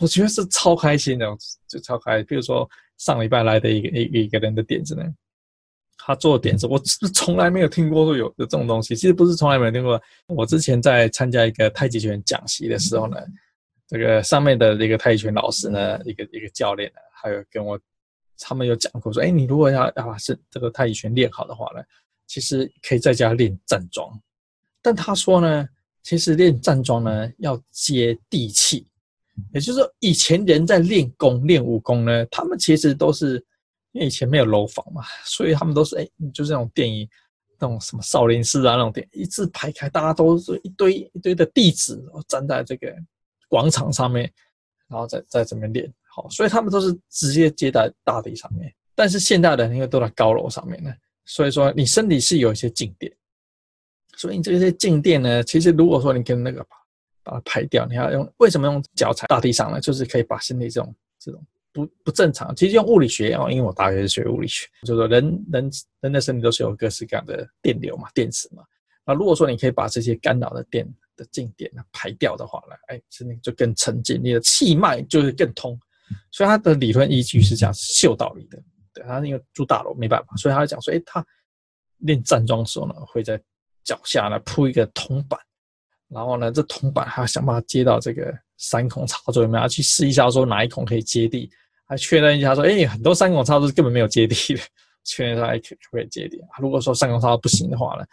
[0.00, 1.26] 我觉得是超开心的，
[1.68, 2.26] 就超开心。
[2.26, 5.04] 比如说上礼拜来的一个一一个人的点子呢，
[5.98, 10.00] 他做的点子我是从来没有听过说有有这种东西，其实不是从来没有听过。
[10.26, 13.18] 我之前在参加一个太极拳讲习的时候呢，
[13.86, 17.78] 这个上面的一个太极拳老师呢，一个一个教练呢，还有跟我
[18.38, 21.84] 他们有讲过说，哎，你如果要要把是这个太极拳练好的话呢。
[22.28, 24.20] 其实可以在家练站桩，
[24.82, 25.66] 但他说呢，
[26.02, 28.86] 其实练站桩呢要接地气，
[29.54, 33.42] 也就是说，以前人在练功练武功呢，他们其实都是
[33.92, 37.08] 因为以前没有楼房嘛，所以他们都是哎，就是那种电影
[37.58, 42.94] 那种什么少林寺啊那种电影，一字排开，大家都是一堆一堆的弟子站在这个
[43.48, 44.30] 广场上面，
[44.86, 48.70] 然后在在这边练，好，所以他们都是直接接在大地上面。
[48.94, 50.92] 但是现代人因为都在高楼上面呢。
[51.28, 53.12] 所以说，你身体是有一些静电，
[54.16, 56.66] 所以你这些静电呢，其实如果说你跟那个
[57.22, 59.78] 把它排掉，你要用为什么用脚踩大地上呢？
[59.78, 68.64] 就是可以把身体这种这种不不正常，其实用物理学哦，因为我大学是学物理学，就是说人人人的身体都是有各式各样的电流嘛，电磁嘛。
[69.04, 75.78] 那如果说你可以把这些干扰的电的静电呢排掉的话呢，哎，身体就更沉静，你的气脉就是更通。
[76.30, 78.58] 所以它的理论依据是这样，是嗅道理的。
[79.06, 81.24] 他因为住大楼没办法，所以他讲说：“哎，他
[81.98, 83.40] 练站桩的时候呢，会在
[83.82, 85.38] 脚下呢铺一个铜板，
[86.08, 91.50] 然后呢，这铜板还要想办法接到这个三孔插座里面，要去试一下说哪一孔可以接地，
[91.86, 94.62] 还确认一下说：哎，很多三孔插座是根本没有接地的，
[95.04, 96.40] 确认说哎可不可以接地。
[96.60, 98.04] 如果说三孔插座不行的话呢，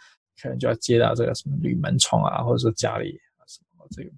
[0.42, 4.10] 可能就要接到这个什么铝门窗啊，或者说家里啊什么这个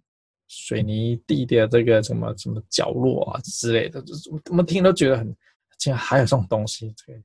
[0.46, 4.02] 水泥地的这个什么什么角落啊之类的，
[4.50, 5.36] 我们听都觉得很。”
[5.78, 7.22] 竟然还有这种东西，对，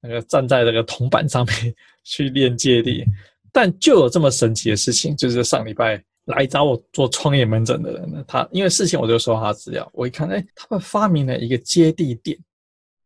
[0.00, 3.04] 那个站在这个铜板上面 去练接地，
[3.52, 12.38] 但就有这么神奇的事情，就是上礼拜来找我做创业门诊的人呢，他因为事情我就收他资料，我一看，哎，他们发明了一个接地垫，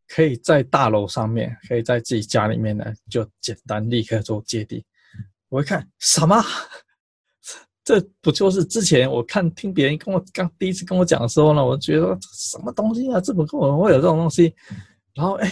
[0.09, 4.85] 可以在大楼上面，可以在自己家里面呢，就简单立刻做接地。
[5.49, 6.43] 我一看，什么？
[7.87, 14.53] 这不就是之前我看听别人跟我刚第一次跟我讲的时候呢，我觉得什么东西啊，怎么可能会有这种东西？
[15.15, 15.49] 然后哎，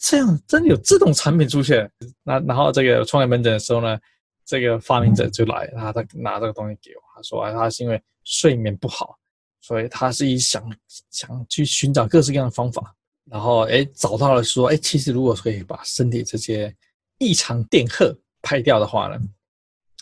[0.00, 1.88] 这样真的有这种产品出现？
[2.24, 3.96] 那然后这个创业门诊的时候呢，
[4.44, 9.16] 这个发明者就来，然后他拿这个东西给我，他说啊，他是因为睡眠不好，
[9.60, 10.68] 所以他是一想
[11.10, 12.92] 想去寻找各式各样的方法，
[13.26, 16.74] 然后哎找到了说，哎，其实如果可以把身体这些
[17.18, 19.16] 异常电荷排掉的话呢，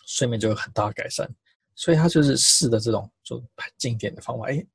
[0.07, 1.31] 睡眠就有很大的改善。
[1.79, 3.41] 所以他就是试的这种就
[3.77, 4.67] 经典的方法，哎，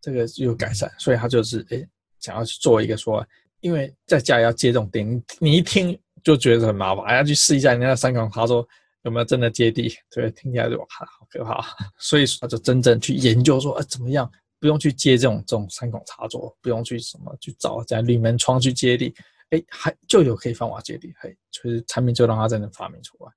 [0.00, 1.84] 这个有改善，所以他就是哎
[2.20, 3.26] 想要去做一个说，
[3.60, 8.64] 因为在家里要接这种电，你一听就觉得很麻烦，还要去试一下人家三孔，他说
[9.02, 11.60] 有没有真的接地，对，听起来就哇好可怕，
[11.98, 19.12] 所以他就真正去研究说，啊怎么样不用去接这种这种三孔插座，不用去什么去找在铝门窗去接地，
[19.50, 23.32] 哎，还就有可以方法接地，嘿，就是产品就让他真的发明出来，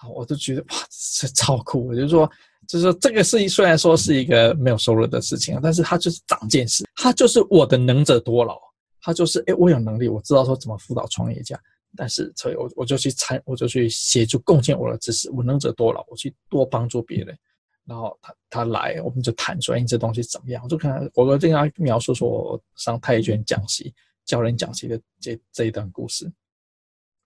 [0.00, 0.76] 啊我都觉得哇
[1.20, 2.30] 这超酷，我就说。
[2.68, 8.60] 就是说，这个事情虽然说是一个没有收入的事情，但是它就是长见识，它就是我的能者多劳，
[9.00, 11.58] 它就是哎，我有能力，我知道说怎么辅导创业家，
[11.96, 17.36] 但是所以我我就去参，我就去协助贡献我的知识，我能者多劳，我去多帮助别人，
[17.84, 20.62] 然后他他来，我们就谈说，哎，这东西怎么样？
[20.62, 23.92] 我就看我跟他描述说我上太极拳讲习、
[24.24, 26.30] 教人讲习的这这一段故事。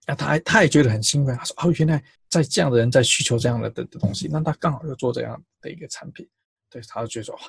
[0.07, 6.29] 那他还他也觉得很兴奋，他说：“哦，原来在这样的人在需求这样的的的东西，那他刚好又做这样的一个产品。”
[6.69, 7.41] 对，他就觉得说：“哇，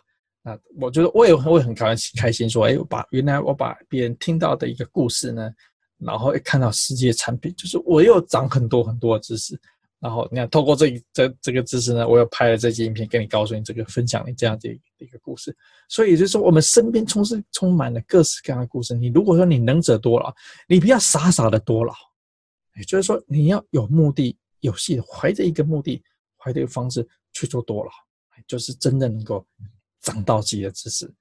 [0.41, 5.51] 那我觉得我也我也很开心开心，说，哎，我把原来我把别人听到的一个故事呢，
[5.97, 9.59] 然后一看到实际的产品，就是我又长很多很多的知识。
[9.99, 15.55] 然后你看，透过这这这个知识呢，我又拍了这集影片，跟你告诉你这个分享你这样的一个故事。
[15.89, 18.93] 所以就是说，我们身边充是充满了各式各样的故事。
[18.93, 20.31] 你如果说你能者多劳，
[20.67, 21.93] 你不要傻傻的多劳。”
[22.77, 26.01] 也就是说，你要有目的、有戏，怀着一个目的，
[26.37, 27.91] 怀着一个方式去做多劳，
[28.47, 29.45] 就是真的能够
[30.01, 31.11] 长到自己的知识，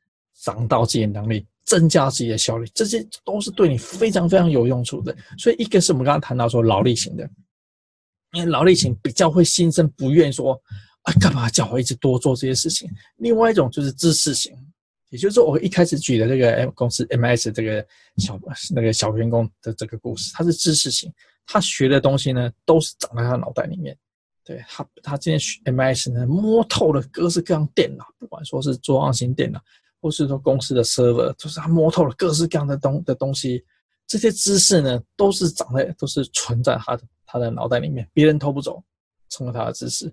[0.42, 5.16] 长到自己的能力，增加自己的效率，这些都是对你非常非常有用处的。
[5.38, 7.28] 所以，一个是我们刚刚谈到说劳力型的，
[8.32, 10.60] 因为劳力型比较会心生不愿，说
[11.02, 12.90] 啊，干嘛叫我一直多做这些事情？
[13.16, 14.52] 另外一种就是知识型，
[15.10, 17.86] 也就是说，我一开始举的这个 M 公司 MS 这个
[18.16, 18.40] 小
[18.74, 21.12] 那个小员工的这个故事，他是知识型，
[21.46, 23.96] 他学的东西呢，都是长在他脑袋里面。
[24.44, 29.58] 对他，他今天学 MIS 呢，摸透了各式各样电脑，不管说是桌上型电脑，
[30.02, 33.64] 或是说公司的 server，就是他摸透了各式各样的东的东西。
[34.06, 38.84] 这些知识呢，都是长在，都是存在他的他的脑袋里面，别人偷不走，
[39.30, 40.12] 成为他的知识。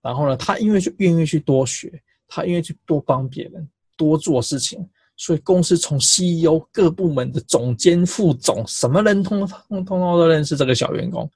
[0.00, 4.88] 然后呢，他因为就愿意去多学，他愿意去多帮别人，多做事情，
[5.22, 11.30] 所以公司从 CEO 各部门的总监、副总，什么人通通通通都认识这个小员工。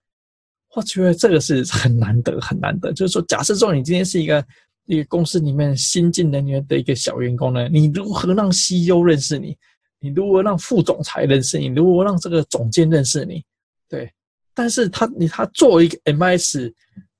[0.74, 2.92] 我觉得这个是很难得，很难得。
[2.92, 4.44] 就是说，假设说你今天是一个
[4.86, 9.56] 一个公司里面新进人员的一个小员工呢，你如何让 CEO 认识你？
[10.00, 11.66] 你如何让副总裁认识你？
[11.66, 13.40] 如何让这个总监认识你？
[13.88, 14.12] 对，
[14.52, 16.72] 但是他你他作为一个 MS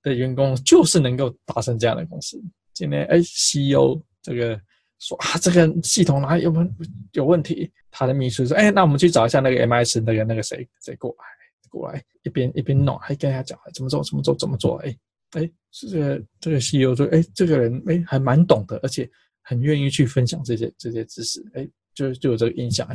[0.03, 2.43] 的员工，就是能够达成这样的公司。
[2.75, 4.61] 今天哎，CEO 这个
[4.99, 6.77] 说啊，这个系统哪里有问
[7.13, 7.71] 有问题？
[7.91, 11.25] 他的秘书说，哎，那我们去找一下那个 MIS 那个那个谁谁过来。
[11.69, 14.77] 过来一边一边弄，还跟他讲怎么做怎么做怎么做。
[14.79, 14.97] 哎
[15.33, 19.07] 哎，这个这个 CEO 说，哎，这个人哎还蛮懂的，而且
[19.43, 21.45] 很愿意去分享这些这些知识。
[21.55, 22.89] 哎，就就有这个印象。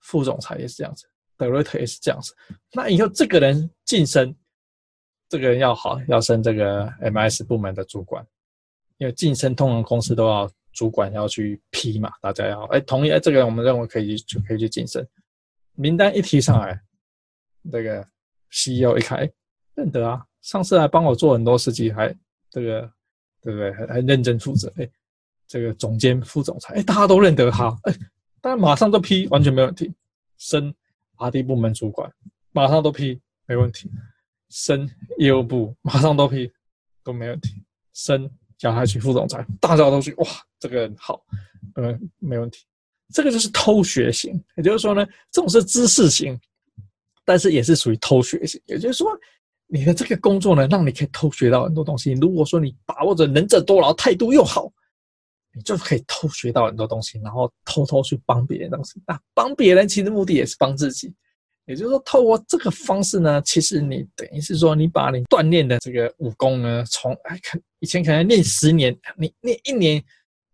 [0.00, 2.34] 副总裁也是这样子，德瑞特也是这样子。
[2.72, 4.34] 那以后这个人晋升，
[5.28, 8.26] 这个人要好，要升这个 MIS 部门的主管，
[8.96, 15.06] 因为晋升通常公司都要主管要去批嘛，大家要哎同意，哎这个我们认为可以就可以去晋升。
[15.74, 16.78] 名单一提上来，
[17.72, 18.06] 这个。
[18.56, 19.28] CEO 一看，哎，
[19.74, 22.14] 认得啊，上次还帮我做很多事情，还
[22.50, 22.88] 这个
[23.42, 23.72] 对不对？
[23.72, 24.72] 还还认真负责。
[24.76, 24.88] 哎，
[25.48, 27.92] 这个总监、副总裁，哎，大家都认得他，哎，
[28.40, 29.92] 大家马上都批，完全没问题。
[30.38, 30.72] 升
[31.16, 32.08] RD 部门主管，
[32.52, 33.90] 马上都批，没问题。
[34.50, 36.52] 升业务部，马上都批，
[37.02, 37.60] 都没问题。
[37.92, 40.26] 升叫他去副总裁，大家都去，哇，
[40.58, 41.24] 这个好，
[41.76, 42.64] 嗯，没问题。
[43.12, 46.38] 这个就是偷学型，也就是说呢，这种是知识型。
[47.26, 49.08] 但是也是属于偷学型，也就是说，
[49.66, 52.12] 你的这个工作呢，让你可以偷学到很多东西。
[52.12, 54.70] 如果说你把握着能者多劳，态度又好，
[55.54, 59.00] 你就可以偷学到很多东西，然后偷偷去帮别人东西。
[59.06, 61.14] 那帮别人其实目的也是帮自己。
[61.66, 70.02] 也就是说，透过这个方式呢，其实你等于是说，你把你锻炼的这个武功呢，从哎可以前可能练十年，你练一年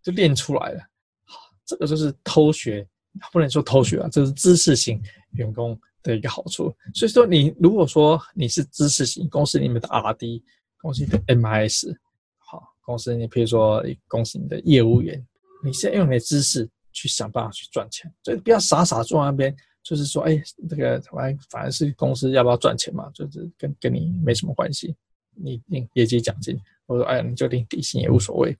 [0.01, 0.79] 就练出来了。
[1.25, 2.87] 好，这个就是偷学，
[3.31, 5.01] 不能说偷学啊，这是知识型
[5.33, 10.41] 员工的一个好处，所以说你如果说你是知识型公司里面的 RD，
[10.79, 11.93] 公司的 MIS，
[12.37, 15.21] 好，公司你比如说公司里的业务员，
[15.63, 24.95] 你先用你的知识去想办法去赚钱，所以不要傻傻坐在那边，就是说，哎，这个反反正是公司要不要赚钱嘛，就是跟跟你没什么关系，
[25.35, 28.55] 你领业绩奖金，我说，哎，你就领底薪也无所谓，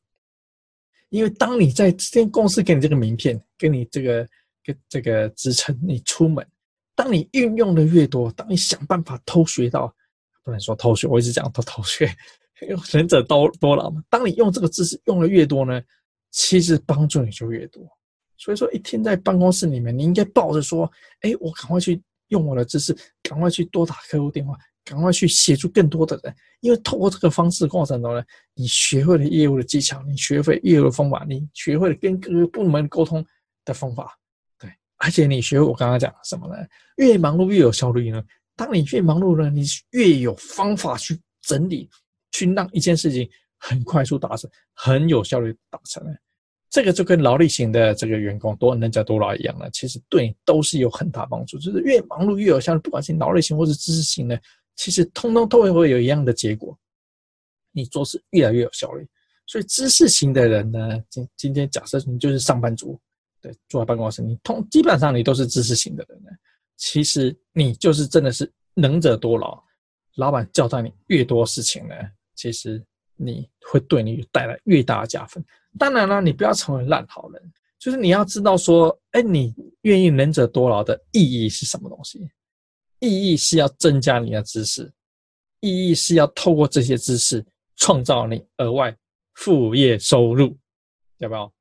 [1.10, 4.28] 因为当你在这间公司给你这个名片，给你这个
[4.64, 6.46] 跟这个职称，你出门。
[6.96, 9.94] 当你运用的越多，当你想办法偷学到，
[10.44, 12.10] 不能说偷学，我一直讲偷偷学，
[12.94, 14.04] 能者多多劳嘛。
[14.10, 15.82] 当你用这个知识用的越多呢，
[16.32, 17.88] 其实帮助你就越多。
[18.42, 28.24] 所以说，一天在办公室里面，你应该抱着说：“哎，我赶快去用我的知识，赶快去多打客户电话，赶快去协助更多的人。”因为透过这个方式过程中呢，
[28.56, 33.24] 你学会了业务的技巧，你学会业务的方法，你学会了跟各个部门沟通
[33.64, 34.18] 的方法。
[34.58, 36.56] 对而且你学会我刚刚讲什么呢？
[36.98, 38.24] 越忙碌越有效率呢？
[38.56, 41.88] 当你越忙碌呢，你越有方法去整理，
[42.32, 46.12] 去让一件事情很快速达成，很有效率达成呢。
[46.72, 51.60] 这个就跟劳力型的这个员工多能者多劳一样了，其实对你都是有很大帮助。
[51.60, 54.42] 就是越忙碌越有效率，不管是劳力型或是知识型的，
[54.78, 56.76] 其实通通都会会有一样的结果。
[57.74, 59.06] 你做事越来越有效率。
[59.46, 62.98] 所以知识型的人呢，今今天假设你就是上班族。
[63.41, 66.30] 对，坐在办公室，你通基本上你都是知识型的人呢。
[66.78, 69.62] 其实你就是真的是能者多劳，
[70.16, 71.95] 老板交代你越多事情呢，
[72.36, 72.82] 其实
[73.18, 75.43] 你会对你带来越大的加分。
[75.78, 82.30] 当然了，你不要成为烂好人，就是你要知道说，哎，你愿意能者多劳的意义是什么东西？
[82.99, 84.91] 意义是要增加你的知识，
[85.59, 87.43] 意义是要透过这些知识
[87.76, 88.95] 创造你额外
[89.34, 90.55] 副业收入，
[91.17, 91.51] 要不要？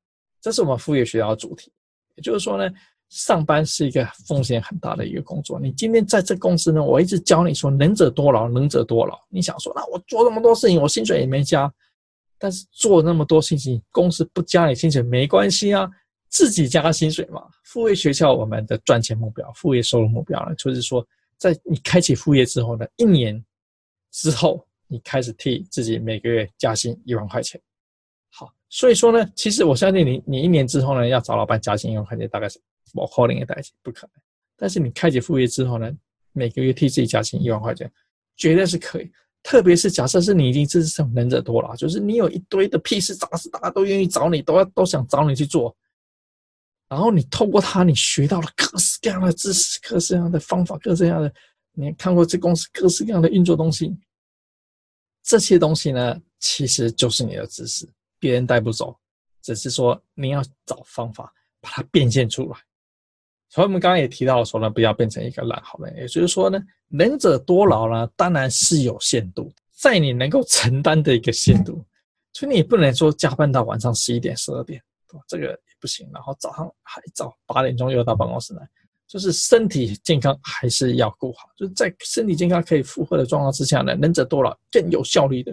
[0.40, 1.72] 这是我们副业学校的主题，
[2.16, 2.70] 也就是说呢，
[3.08, 5.58] 上班是一个风险很大的一个工作。
[5.58, 9.18] 你今天在这公司呢，我一直教你说“能者多劳，能者多劳”。
[9.30, 11.72] 你想说，那我做那么多事情，我薪水也没加，
[12.42, 15.86] 但是做那么多事情，公司不加你薪水没关系啊，
[16.30, 17.46] 自己加薪水嘛。
[17.64, 23.44] 副业学校我们的赚钱目标、副业收入目标呢，就是说，在你开启副业之后呢，一年
[24.10, 27.60] 之后，你开始替自己每个月加薪一万块钱。
[28.30, 32.58] 好，所以说呢，其实我相信你，你一年之后呢，要找老板加薪一万块钱，大概是
[32.94, 34.22] 不可能的代志，不可能。
[34.56, 35.94] 但是你开启副业之后呢，
[36.32, 37.92] 每个月替自己加薪一万块钱，
[38.36, 39.12] 绝对是可以。
[39.42, 45.74] 特别是假设是你已经真是能者多了，就是你有一堆的屁事杂事，大家都愿意找你，都要都想找你去做。
[46.88, 51.32] 然后你透过它，你学到了各式各样的知识，各式各样的方法，各式各样的，
[51.72, 53.96] 你看过这公司各式各样的运作东西。
[55.22, 57.88] 这些东西呢，其实就是你的知识，
[58.18, 58.98] 别人带不走，
[59.40, 62.58] 只是说你要找方法把它变现出来。
[63.52, 65.92] 所以我们刚刚也提到说呢，不要变成一个懒好人。
[65.96, 71.84] 也就是说呢，能者多劳呢，当然是有限度，在你能够承担的一个限度。
[72.32, 74.80] 所以你不能说加班到晚上十一点、十二点，
[75.26, 76.08] 这个也不行。
[76.14, 78.62] 然后早上还早八点钟又到办公室来，
[79.08, 81.48] 就是身体健康还是要顾好。
[81.56, 85.52] 就是在身体健康可以负荷的状况之下呢，能者多劳，更有效率的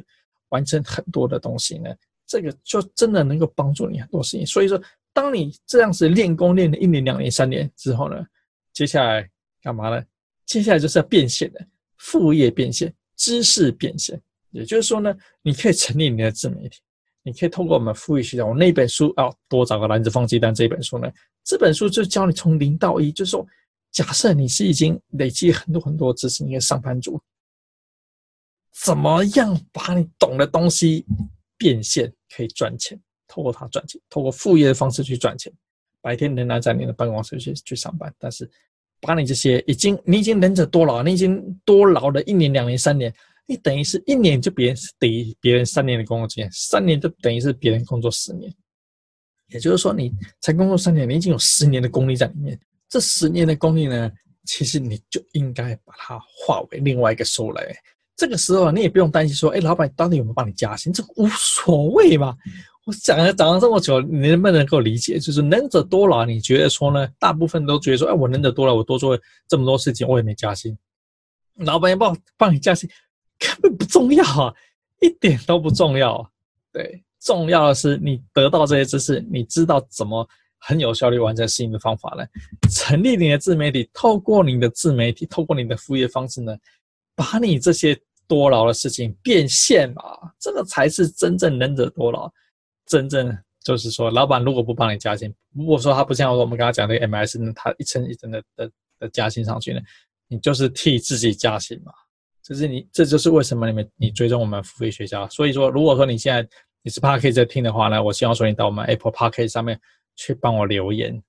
[0.50, 1.90] 完成很多的东西呢，
[2.28, 4.46] 这个就真的能够帮助你很多事情。
[4.46, 4.80] 所以说。
[5.18, 8.24] 当你这样子练功练了一年、两年、三年之后呢，
[8.72, 9.28] 接下来
[9.64, 10.06] 干嘛呢？
[10.46, 14.22] 接下来就是要变现的，副业变现、知识变现。
[14.52, 15.12] 也就是说呢，
[15.42, 16.78] 你可以成立你的自媒体，
[17.24, 21.12] 你可以通过我们副业学校，我那本书啊，多找个篮子放鸡蛋这本书呢，
[21.44, 23.44] 这本书就教你从零到一，就是说，
[23.92, 27.20] 假设你是已经累积很多很多知识，你的上班族，
[28.86, 31.08] 怎么样把你懂的东西
[31.58, 33.02] 变现，可以赚钱。
[33.28, 35.52] 透过它赚钱，透过副业的方式去赚钱。
[36.02, 38.50] 白天仍然在你的办公室去去上班，但是
[39.02, 43.14] 把你这些已经你已经能者多劳，你已经多劳了一年、两年、三年，
[43.46, 48.54] 你等于是一年就别人等于别人三年的工作经验，三年就等于是别人工作十年。
[49.48, 50.12] 也就是说，你
[50.42, 52.58] 才工作三年，你已经有十年的功力在里面。
[52.90, 54.12] 这十年的功力呢，
[54.46, 57.76] 其实你就应该把它化为另外一个收入来源。
[58.16, 60.92] 这个时候你也不用担心说，哎，老板到底有没有帮你加薪？
[60.94, 62.36] 这无所谓嘛。
[62.88, 65.20] 我讲了讲了这么久，你能不能够理解？
[65.20, 67.06] 就是能者多劳，你觉得说呢？
[67.20, 70.76] 大部分都觉得说，哎，我能者多劳，我多做这么多事情，我也没加薪。
[71.58, 72.90] 老板也帮帮你加薪，
[73.38, 74.54] 根本不重要啊，
[75.02, 76.32] 一点都不重要。
[76.72, 80.26] 对，重要的是你得到这些知识，你知道怎么
[80.58, 82.26] 很有效率完成事情的方法呢？
[82.72, 86.56] 成立你的自媒体，透过你的自媒体，透过你的副业方式呢，
[87.18, 90.02] 把你这些多劳的事情变现嘛，
[90.40, 92.32] 这个才是真正能者多劳。
[92.88, 99.80] 真正就是说，老板如果不帮你加薪，如果说他不像我们刚刚讲的 M S 呢，他一层一层的的的加薪上去呢，
[100.28, 101.92] 你就是替自己加薪嘛。
[102.42, 105.28] 这是你，这就是为什么你们你追踪我们付费学校。
[105.28, 106.48] 所以说，如果说你现在
[106.82, 109.78] 你是 Podcast 在听的话呢，我希望说你到我们 Apple Podcast 上面
[110.16, 111.22] 去帮我留言。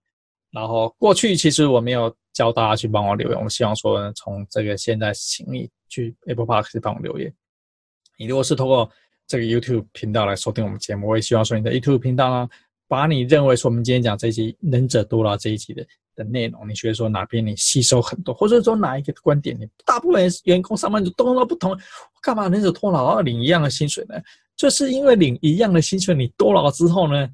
[0.52, 7.34] 然后过去其实我没有教大家去帮我留言，我希望说呢，从这个现在请你去 Apple Podcast 帮我留言。
[8.16, 8.88] 你如果是通过
[9.28, 12.48] 这个 YouTube 频道来收听我们节目，我也希望说你的 YouTube 频道呢，
[12.88, 24.14] 把你认为说我们今天讲这一集能者多劳这一集的的内容，你觉得说哪边你吸收很多，或者说哪一个观点你大部分员工上班族都都不同，我干嘛能者多劳要领一样的薪水呢？
[24.56, 27.28] 就是因为领一样的薪水，你多劳之后呢，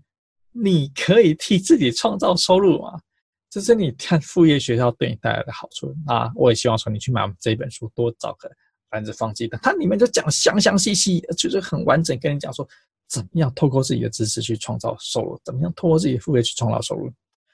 [0.50, 3.00] 你可以替自己创造收入嘛，
[3.48, 6.28] 这是你看副业学校对你带来的好处啊！
[6.34, 8.50] 我也希望说你去买我们这一本书，多找个。
[8.94, 12.66] 篮子放弃的，它里面就讲详详细细，就是很完整，跟你讲说
[13.08, 17.12] 怎么样透过自己的知识去创造收入，怎么样透过自己的副业去创造收入。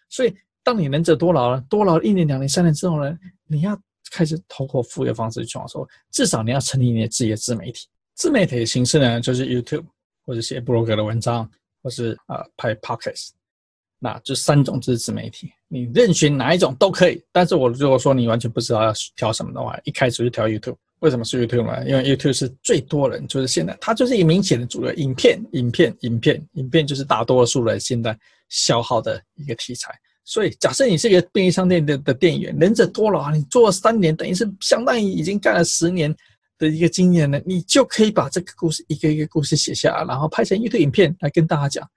[0.08, 3.76] 所以，当你能者多劳了，多劳一年、两年、三年之后呢，你要
[4.12, 7.86] 开始透过副业方式去创造收入，至少你要成立你的自己的自媒体。
[8.14, 9.86] 自媒体的形式呢，就是 YouTube
[10.26, 11.50] 或者写部落格的文章，
[11.82, 13.30] 或是呃拍 Podcast，
[14.02, 17.22] 那这三种就是自媒体，你任选哪一种都可以。
[17.30, 20.76] 但是我如果说你完全不知道要挑什么的话，一开始就挑 YouTube。
[21.00, 21.86] 为什么是 YouTube 呢？
[21.88, 29.94] 因为 YouTube 是最多人，就是现在它就是一个明显的主流，影片、影片、影片、影片就是大多数人现在消耗的一个题材。
[30.24, 36.14] 所以，假设你是一个便利商店的的店员，能者多了啊，你做了三年，等于是相当于已经干了十年
[36.58, 41.90] 的一个经验了，你就可以把这个故事一个一个故事写下来，然后拍成 YouTube 影片来跟大家讲。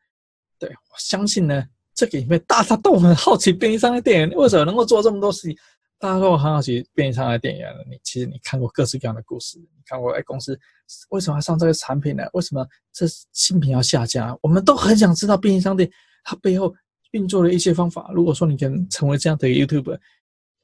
[0.57, 5.57] 对，我相信呢，这个影片大家都很好奇，便利商店店员为什么能够做这么多事情。
[5.99, 10.59] 大家都很好奇，便利商店店员，你其实你看过各式各样的故事，你看过哎公司
[11.11, 12.25] 为什么要上这个产品呢？
[12.33, 14.37] 为什么这新品要下架？
[14.41, 15.89] 我们都很想知道便利商店
[16.25, 16.75] 它背后
[17.11, 18.11] 运作的一些方法。
[18.13, 19.97] 如果说你能成为这样的一个 YouTube，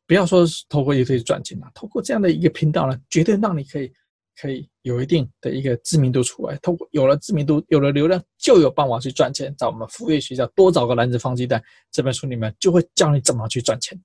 [0.06, 3.94] 不要说透过 YouTube 赚钱了，透过这样的一个频道呢，绝对让你可以
[4.36, 9.54] 可以有一定的一个知名度出来，透过有了知名度，有了流量，就有办法去赚钱。
[9.56, 13.98] 在我们副业学校多找个篮子放鸡蛋这本书里面，就会教你怎么去赚钱。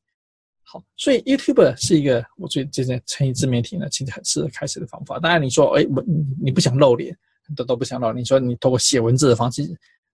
[0.62, 5.18] 好，所以 YouTube 是一个我觉得这些成立自媒体呢，其实很适合开始的方法。
[5.18, 6.05] 当然你说，哎，我
[6.43, 7.16] 你不想露脸，
[7.47, 8.12] 很多都不想露。
[8.12, 9.62] 你说你通过写文字的方式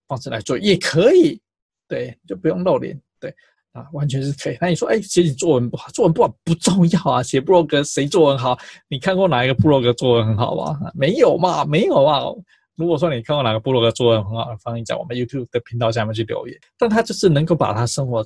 [0.07, 1.41] 方式来做也可以，
[1.87, 3.35] 对，就不用露脸，对。
[3.73, 4.57] 啊，完全是可以。
[4.59, 7.23] 那你说，哎，写你作文不好，作文不好不重要啊。
[7.23, 8.59] 写布洛格谁作文好？
[8.89, 10.77] 你看过哪一个布洛格作文很好吗？
[10.93, 12.19] 没有嘛，没有嘛。
[12.75, 16.59] 如果说你看过哪个布洛格作文很好，欢迎在我们 YouTube 的频道下面去留言。
[16.77, 18.25] 但他就是能够把他生活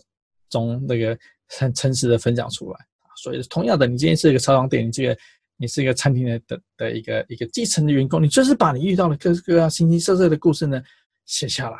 [0.49, 1.15] 中那个
[1.47, 2.79] 很诚实的分享出来。
[3.15, 5.15] 所以同样的，你今天是一个超商店，你这个
[5.57, 10.81] 你是一个餐厅的的的一个一个基层的员工，你就是把你遇到的各各样形形色色的故事呢
[11.27, 11.77] 写下来。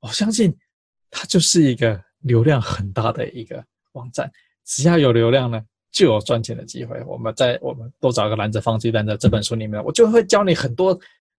[0.00, 0.52] 我相信
[1.12, 2.07] 他就是一个。
[2.22, 4.30] 流量很大的一个网站，
[4.64, 5.60] 只要有流量呢，
[5.92, 7.02] 就有赚钱的机会。
[7.06, 10.98] 我们在我们多找个篮子放鸡蛋的这本书里面，我就会教你很多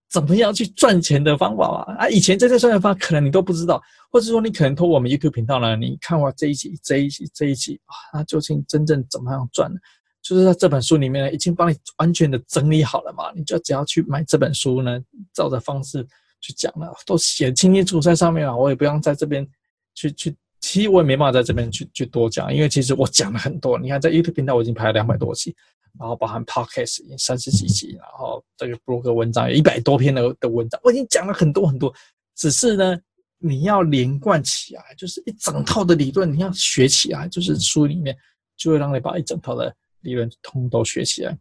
[0.09, 1.95] 怎么样去赚钱的方法啊。
[1.99, 9.79] 啊，以前这些赚钱方法可能你都不知道，或者说你可能通过我们 YouTube 频道呢，你看完这一集、这一集、这一集啊，那究竟真正怎么样赚呢？
[10.21, 13.31] 就是在这本书里面呢，已经帮你完全的整理好了嘛。
[13.35, 14.99] 你就只要去买这本书呢，
[15.33, 16.05] 照着方式
[16.41, 18.55] 去讲了，都写清清楚楚在上面了。
[18.55, 19.47] 我也不用在这边
[19.93, 20.35] 去去。
[20.71, 23.75] 其实我也没办法在这边去去多讲，因为其实我讲了很多。
[23.79, 25.55] 你看，在 YouTube 频道我已经拍了两百多期，
[25.99, 31.91] 然后包含 Podcast 已经三十几集，然后这个 blog 文章有一百多篇的的文章，我已经讲了很多很多。
[32.35, 32.95] 只是呢，
[33.39, 38.15] 你要连贯起来，就是一整套的理论你要学起来，就是书里面
[38.55, 41.35] 就会让你把一整套的理论通都学起来。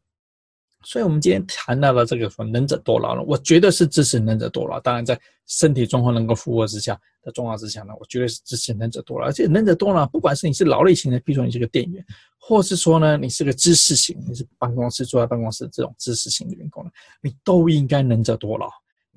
[0.85, 4.79] 所以，我们今天谈到了这个说能者多劳了，我绝对是支持能者多劳。
[4.81, 9.27] 当然，在身体状况能够负荷之下的状况之下呢，我绝对是支持能者多劳。
[9.27, 12.05] 而且，能者多劳，不管是你是劳力型的，比如说你是个店员，
[12.39, 16.91] 或是说呢你是个知识型，你是办公室坐在办公室这种知识型的员工呢，
[17.23, 18.69] 你都应该能者多劳。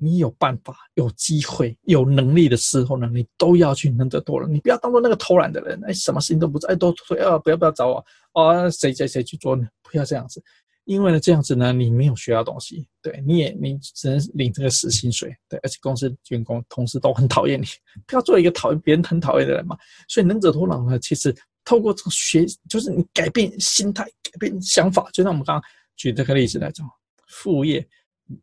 [0.04, 4.48] 你有办法、有机会、有能力的时候呢，你都要去能者多劳。
[4.48, 8.68] 你不要当做那个偷懒的人，哎，什么事情都不做，哎，都说要不要不要找我啊？
[8.68, 9.64] 谁谁谁去做呢？
[9.80, 10.42] 不要这样子。
[10.92, 17.64] 因为呢，这样子呢，你没有学到东西，对，你也你只能领这个死薪水，对，而且公司员工同事都很讨厌你，
[18.06, 19.74] 不要做一个讨厌别人很讨厌的人嘛。
[20.06, 21.34] 所以能者多劳呢，其实
[21.64, 25.08] 透过这个学，就是你改变心态、改变想法。
[25.12, 26.86] 就像我们刚刚举这个例子来讲，
[27.28, 27.86] 副业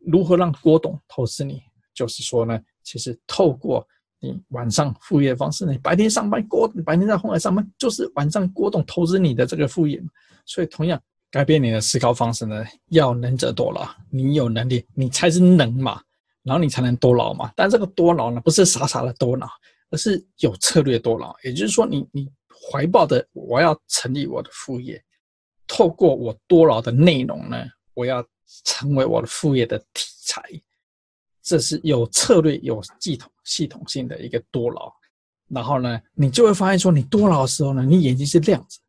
[0.08, 1.62] 如何让郭董投资你，
[1.94, 3.88] 就是说呢，其实透过
[4.20, 10.02] 你晚上副业方式，你白天上班，郭白天在后台上班，就是晚上郭董投资你的这个副业。
[10.46, 11.00] 所以同样。
[11.32, 13.88] 改变你的思考方式呢，要能者多劳。
[14.10, 16.02] 你有能力，你才是能嘛，
[16.44, 17.52] 然后你才能多劳嘛。
[17.56, 19.48] 但这个多劳呢，不是傻傻的多劳，
[19.92, 21.36] 而是有策略多劳。
[21.44, 22.28] 也就是说你，你
[22.72, 25.02] 怀抱的我要成立我的副业，
[25.68, 27.58] 透过我多劳的内容呢，
[27.94, 28.26] 我要
[28.66, 30.44] 成为我的副业的题材。
[31.44, 34.92] 这是有策略、有系统、系统性的一个多劳。
[35.48, 38.80] 然后呢，你就会发现说，你多劳的时候呢，你眼睛是亮着。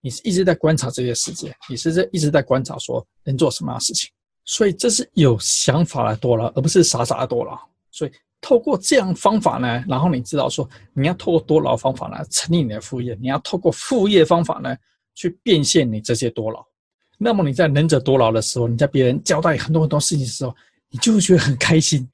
[0.00, 4.10] 你是一直在观察这些世界，你是在一直在观察说能做什么事情，
[4.44, 7.58] 所以这是有想法的多劳，而不是傻傻的多劳。
[7.90, 14.74] 所以透过这样方法呢，然后你知道说你要透过多劳方法呢成立你的副业，你要透过副业方法呢
[15.14, 16.64] 去变现你这些多劳。
[17.18, 20.56] 那么你在能者多劳的时候，你在别人交代很多很多事情的时候，
[20.88, 22.08] 你就会觉得很开心，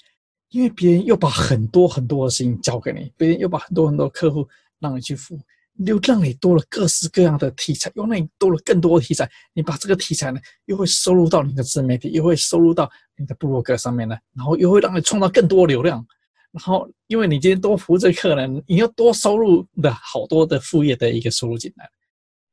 [0.51, 4.49] 因为别人又把很多很多的事情交给你，别人又把很多很多客户
[4.80, 5.41] 让你去服务。
[5.85, 9.29] 又让你多了各式各样的题材，又让你多了更多的题材。
[9.53, 16.05] 你把这个题材呢，又会收入到你的自媒体，又会收入到你的部落格上面呢，然后又会让你创造更多流量。
[16.53, 21.87] 然后，因为你今天多服务这客人，你要多收入的好多的副业的一个收入进来。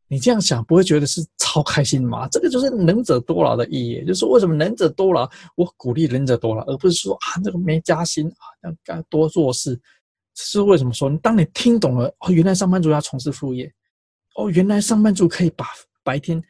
[0.10, 2.28] 你这样想，不会觉得是超开心吗？
[2.28, 9.80] 这个就是能者多劳的意义，就是为什么能者多劳，我鼓励能者多劳，而不是说啊，这个没加薪啊，要多做事。
[10.36, 11.10] 是为什么说？
[11.18, 13.72] 当你听懂了哦，原来上班族要从事副业，
[14.36, 15.66] 哦，原来上班族可以把
[16.04, 16.42] 白天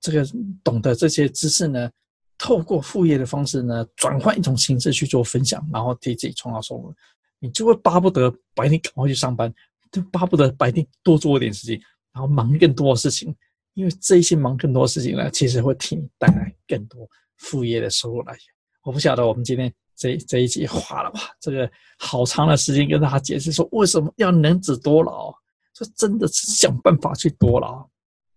[0.00, 0.26] 这个
[0.64, 1.90] 懂得这些知识呢，
[2.36, 6.94] 透过副业的方式呢，转换一种形式去做分享，然后替自己创造收入，
[7.38, 9.52] 你就会巴不得白天赶快去上班，
[9.92, 11.80] 就巴不得白天多做一点事情，
[12.12, 13.34] 然后忙更多的事情，
[13.74, 18.42] 因为这些忙更多的事情呢，其实会替你带来更多副业的收入来源。
[18.82, 19.72] 我不晓得我们今天。
[19.98, 21.68] 这这一集花了哇，这个
[21.98, 25.34] 好长的时间跟大家解释说为什么要能者多劳，
[25.74, 27.84] 说真的是想办法去多劳，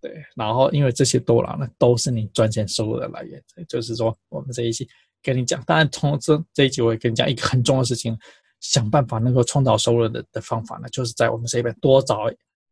[0.01, 3.39] 对，然后因为这些多劳呢都是你赚钱收入的来源，
[3.69, 4.89] 就是说我们这一期
[5.21, 8.17] 跟你讲，当然从这这一集我也跟你讲一个很重要的事情，
[8.59, 12.23] 想办法能够创造收入的的方法呢，就是在我们这一本多找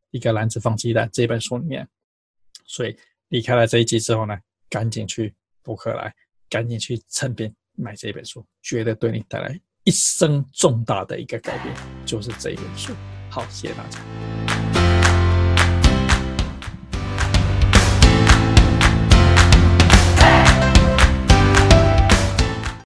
[0.09, 1.87] 一个篮子放鸡蛋这本书里面，
[2.65, 4.35] 所以离开了这一集之后呢，
[4.67, 5.31] 赶紧去
[5.61, 6.11] 补课来
[6.49, 11.75] 赶紧去诚品买这本书，绝对对你带来一生重大的一个改变，
[12.05, 12.93] 就是这一本书。
[13.29, 14.38] 好，谢谢大家。